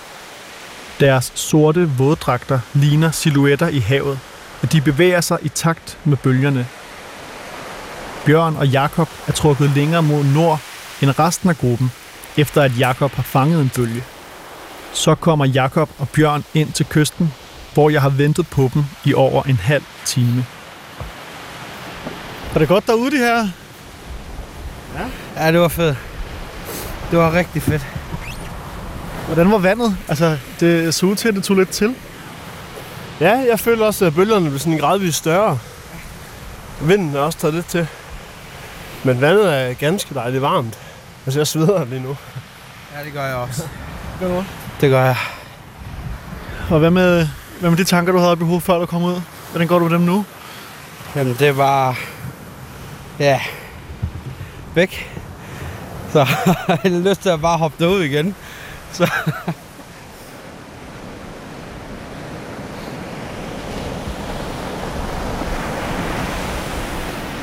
Deres 0.99 1.31
sorte 1.35 1.89
våddragter 1.97 2.59
ligner 2.73 3.11
silhuetter 3.11 3.67
i 3.67 3.79
havet, 3.79 4.19
og 4.61 4.71
de 4.71 4.81
bevæger 4.81 5.21
sig 5.21 5.37
i 5.41 5.49
takt 5.49 5.97
med 6.03 6.17
bølgerne. 6.17 6.67
Bjørn 8.25 8.55
og 8.55 8.67
Jakob 8.67 9.09
er 9.27 9.31
trukket 9.31 9.69
længere 9.69 10.03
mod 10.03 10.23
nord 10.23 10.61
end 11.01 11.19
resten 11.19 11.49
af 11.49 11.57
gruppen, 11.57 11.91
efter 12.37 12.61
at 12.61 12.79
Jakob 12.79 13.11
har 13.13 13.23
fanget 13.23 13.61
en 13.61 13.71
bølge. 13.75 14.03
Så 14.93 15.15
kommer 15.15 15.45
Jakob 15.45 15.89
og 15.97 16.09
Bjørn 16.09 16.43
ind 16.53 16.71
til 16.71 16.85
kysten, 16.85 17.33
hvor 17.73 17.89
jeg 17.89 18.01
har 18.01 18.09
ventet 18.09 18.47
på 18.47 18.69
dem 18.73 18.85
i 19.05 19.13
over 19.13 19.43
en 19.43 19.57
halv 19.57 19.83
time. 20.05 20.45
Er 22.55 22.59
det 22.59 22.67
godt 22.67 22.87
derude, 22.87 23.11
det 23.11 23.19
her? 23.19 23.47
Ja. 24.95 25.45
ja, 25.45 25.51
det 25.51 25.59
var 25.59 25.67
fedt. 25.67 25.97
Det 27.11 27.19
var 27.19 27.33
rigtig 27.33 27.61
fedt. 27.61 27.87
Hvordan 29.25 29.51
var 29.51 29.57
vandet? 29.57 29.97
Altså, 30.07 30.37
det 30.59 30.93
så 30.93 31.05
ud 31.05 31.15
til, 31.15 31.27
at 31.27 31.35
det 31.35 31.43
tog 31.43 31.57
lidt 31.57 31.69
til. 31.69 31.95
Ja, 33.19 33.43
jeg 33.49 33.59
føler 33.59 33.85
også, 33.85 34.05
at 34.05 34.15
bølgerne 34.15 34.49
blev 34.49 34.59
sådan 34.59 34.77
gradvist 34.77 35.17
større. 35.17 35.59
Vinden 36.81 37.15
er 37.15 37.19
også 37.19 37.39
taget 37.39 37.53
lidt 37.53 37.65
til. 37.65 37.87
Men 39.03 39.21
vandet 39.21 39.53
er 39.53 39.73
ganske 39.73 40.13
dejligt 40.13 40.41
varmt. 40.41 40.79
Altså, 41.27 41.39
jeg 41.39 41.47
sveder 41.47 41.85
lige 41.85 42.01
nu. 42.01 42.17
Ja, 42.97 43.03
det 43.05 43.13
gør 43.13 43.25
jeg 43.25 43.35
også. 43.35 43.67
Gør 44.19 44.27
du 44.27 44.43
Det 44.81 44.89
gør 44.89 45.03
jeg. 45.03 45.15
Og 46.69 46.79
hvad 46.79 46.91
med, 46.91 47.27
hvad 47.59 47.69
med 47.69 47.77
de 47.77 47.83
tanker, 47.83 48.11
du 48.13 48.17
havde 48.17 48.31
oppe 48.31 48.43
i 48.43 48.47
hovedet, 48.47 48.63
før 48.63 48.79
du 48.79 48.85
kom 48.85 49.03
ud? 49.03 49.21
Hvordan 49.51 49.67
går 49.67 49.79
du 49.79 49.85
med 49.85 49.93
dem 49.93 50.01
nu? 50.01 50.25
Jamen, 51.15 51.35
det 51.39 51.57
var... 51.57 51.99
Ja. 53.19 53.41
Væk. 54.75 55.09
Så 56.11 56.19
jeg 56.67 56.79
har 56.83 57.09
lyst 57.09 57.21
til 57.21 57.29
at 57.29 57.41
bare 57.41 57.57
hoppe 57.57 57.83
derud 57.83 58.03
igen. 58.03 58.35
Så... 58.91 59.11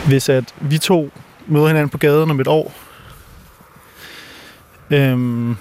Hvis 0.07 0.29
at 0.29 0.45
vi 0.61 0.79
to 0.79 1.11
møder 1.47 1.67
hinanden 1.67 1.89
på 1.89 1.99
gaden 1.99 2.31
om 2.31 2.41
et 2.41 2.49
år, 2.49 2.73
øhm, 4.91 5.57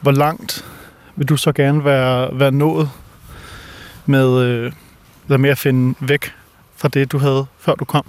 hvor 0.00 0.10
langt 0.10 0.64
vil 1.16 1.28
du 1.28 1.36
så 1.36 1.52
gerne 1.52 1.84
være, 1.84 2.38
være 2.38 2.52
nået 2.52 2.90
med, 4.06 4.42
øh, 4.42 4.72
med 5.40 5.50
at 5.50 5.58
finde 5.58 5.94
væk 6.00 6.34
fra 6.76 6.88
det, 6.88 7.12
du 7.12 7.18
havde, 7.18 7.46
før 7.58 7.74
du 7.74 7.84
kom? 7.84 8.06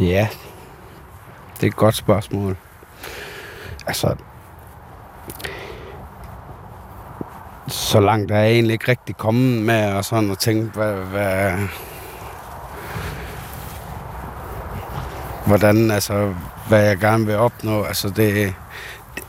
Ja, 0.00 0.28
det 1.56 1.62
er 1.62 1.66
et 1.66 1.76
godt 1.76 1.94
spørgsmål. 1.94 2.56
Altså, 3.86 4.16
så 7.68 8.00
langt 8.00 8.30
er 8.30 8.38
jeg 8.38 8.52
egentlig 8.52 8.72
ikke 8.72 8.88
rigtig 8.88 9.16
kommet 9.16 9.62
med 9.62 9.92
og 9.92 10.04
sådan 10.04 10.30
at 10.30 10.38
tænke, 10.38 10.70
hvad, 10.78 10.94
hvad, 10.94 11.52
hvordan, 15.46 15.90
altså, 15.90 16.34
hvad 16.68 16.84
jeg 16.84 16.98
gerne 16.98 17.26
vil 17.26 17.36
opnå. 17.36 17.82
Altså, 17.82 18.08
det, 18.08 18.54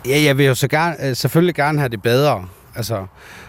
ja, 0.05 0.21
jeg 0.23 0.37
vil 0.37 0.45
jo 0.45 0.55
så 0.55 0.67
gerne, 0.67 1.07
øh, 1.07 1.15
selvfølgelig 1.15 1.55
gerne 1.55 1.79
have 1.79 1.89
det 1.89 2.01
bedre. 2.01 2.45
Altså, 2.75 3.05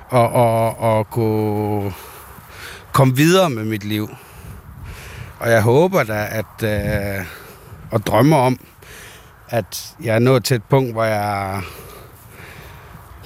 og, 0.09 0.29
og, 0.33 0.79
og 0.79 1.11
kunne 1.11 1.92
komme 2.92 3.16
videre 3.16 3.50
med 3.50 3.64
mit 3.64 3.85
liv. 3.85 4.11
Og 5.38 5.50
jeg 5.50 5.62
håber 5.62 6.02
da, 6.02 6.29
at, 6.31 6.62
øh, 6.62 7.26
og 7.90 8.07
drømmer 8.07 8.37
om, 8.37 8.59
at 9.48 9.94
jeg 10.02 10.14
er 10.14 10.18
nået 10.18 10.44
til 10.44 10.55
et 10.55 10.64
punkt, 10.64 10.92
hvor 10.92 11.05
jeg 11.05 11.57
er 11.57 11.61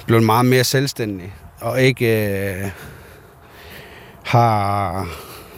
blevet 0.05 0.23
meget 0.23 0.45
mere 0.45 0.63
selvstændig, 0.63 1.33
og 1.59 1.81
ikke 1.81 2.27
øh, 2.53 2.71
har 4.25 5.07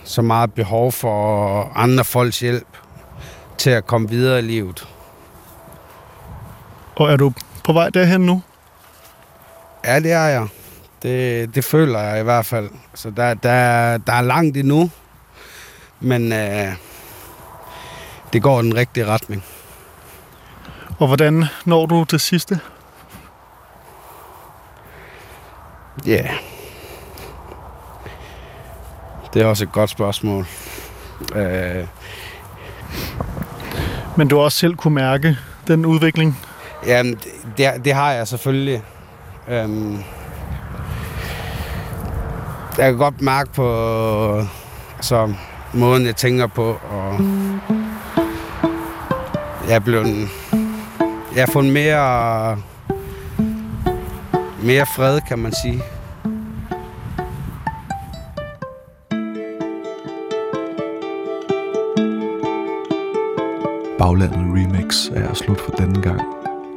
så 0.03 0.21
meget 0.21 0.53
behov 0.53 0.91
for 0.91 1.71
andre 1.75 2.03
folks 2.03 2.39
hjælp 2.39 2.67
til 3.63 3.69
at 3.69 3.87
komme 3.87 4.09
videre 4.09 4.39
i 4.39 4.41
livet. 4.41 4.87
Og 6.95 7.11
er 7.11 7.17
du 7.17 7.33
på 7.63 7.73
vej 7.73 7.89
derhen 7.89 8.21
nu? 8.21 8.41
Ja, 9.85 9.99
det 9.99 10.11
er 10.11 10.27
jeg. 10.27 10.47
Det, 11.03 11.55
det 11.55 11.65
føler 11.65 11.99
jeg 11.99 12.19
i 12.19 12.23
hvert 12.23 12.45
fald. 12.45 12.69
Så 12.93 13.09
der, 13.09 13.33
der, 13.33 13.97
der 13.97 14.13
er 14.13 14.21
langt 14.21 14.57
endnu, 14.57 14.91
men 15.99 16.33
øh, 16.33 16.73
det 18.33 18.41
går 18.41 18.59
i 18.59 18.63
den 18.63 18.75
rigtige 18.75 19.05
retning. 19.05 19.43
Og 20.99 21.07
hvordan 21.07 21.45
når 21.65 21.85
du 21.85 22.03
det 22.03 22.21
sidste? 22.21 22.59
Ja. 26.05 26.11
Yeah. 26.11 26.35
Det 29.33 29.41
er 29.41 29.45
også 29.45 29.63
et 29.63 29.71
godt 29.71 29.89
spørgsmål. 29.89 30.45
Øh, 31.35 31.87
men 34.17 34.27
du 34.27 34.35
har 34.35 34.43
også 34.43 34.57
selv 34.57 34.75
kunne 34.75 34.95
mærke 34.95 35.37
den 35.67 35.85
udvikling? 35.85 36.39
Ja, 36.85 37.03
det, 37.57 37.85
det 37.85 37.93
har 37.93 38.11
jeg 38.11 38.27
selvfølgelig. 38.27 38.81
Øhm, 39.47 39.93
jeg 42.77 42.89
kan 42.89 42.97
godt 42.97 43.21
mærke 43.21 43.53
på 43.53 44.45
altså, 44.95 45.33
måden, 45.73 46.05
jeg 46.05 46.15
tænker 46.15 46.47
på, 46.47 46.79
og 46.89 47.19
jeg 49.67 49.75
er 49.75 49.79
blevet... 49.79 50.29
Jeg 51.35 51.43
har 51.45 51.51
fået 51.51 51.65
mere, 51.65 52.57
mere 54.63 54.85
fred, 54.95 55.21
kan 55.27 55.39
man 55.39 55.53
sige. 55.63 55.81
Baglandet 64.03 64.37
Remix 64.55 65.09
er 65.15 65.33
slut 65.33 65.61
for 65.61 65.71
denne 65.71 66.01
gang. 66.01 66.21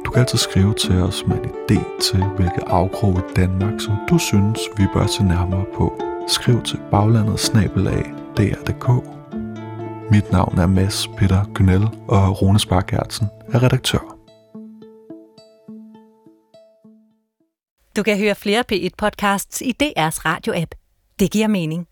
Du 0.05 0.11
kan 0.11 0.19
altid 0.19 0.37
skrive 0.37 0.73
til 0.73 0.95
os 0.95 1.23
med 1.27 1.35
en 1.35 1.49
idé 1.49 2.01
til, 2.01 2.23
hvilke 2.23 2.61
afkrog 2.67 3.17
i 3.17 3.33
Danmark, 3.35 3.81
som 3.81 3.93
du 4.09 4.17
synes, 4.17 4.59
vi 4.77 4.83
bør 4.93 5.07
se 5.07 5.23
nærmere 5.23 5.65
på. 5.75 6.01
Skriv 6.27 6.63
til 6.63 6.79
baglandet 6.91 7.39
snabelag 7.39 8.05
dr.dk. 8.37 8.87
Mit 10.11 10.31
navn 10.31 10.57
er 10.59 10.67
Mads 10.67 11.07
Peter 11.17 11.43
Gynel, 11.53 11.89
og 12.07 12.41
Rune 12.41 12.59
Spark 12.59 12.93
er 12.93 13.03
redaktør. 13.53 14.17
Du 17.95 18.03
kan 18.03 18.17
høre 18.17 18.35
flere 18.35 18.63
P1-podcasts 18.71 19.61
i 19.61 19.73
DR's 19.83 20.19
radio-app. 20.25 20.71
Det 21.19 21.31
giver 21.31 21.47
mening. 21.47 21.87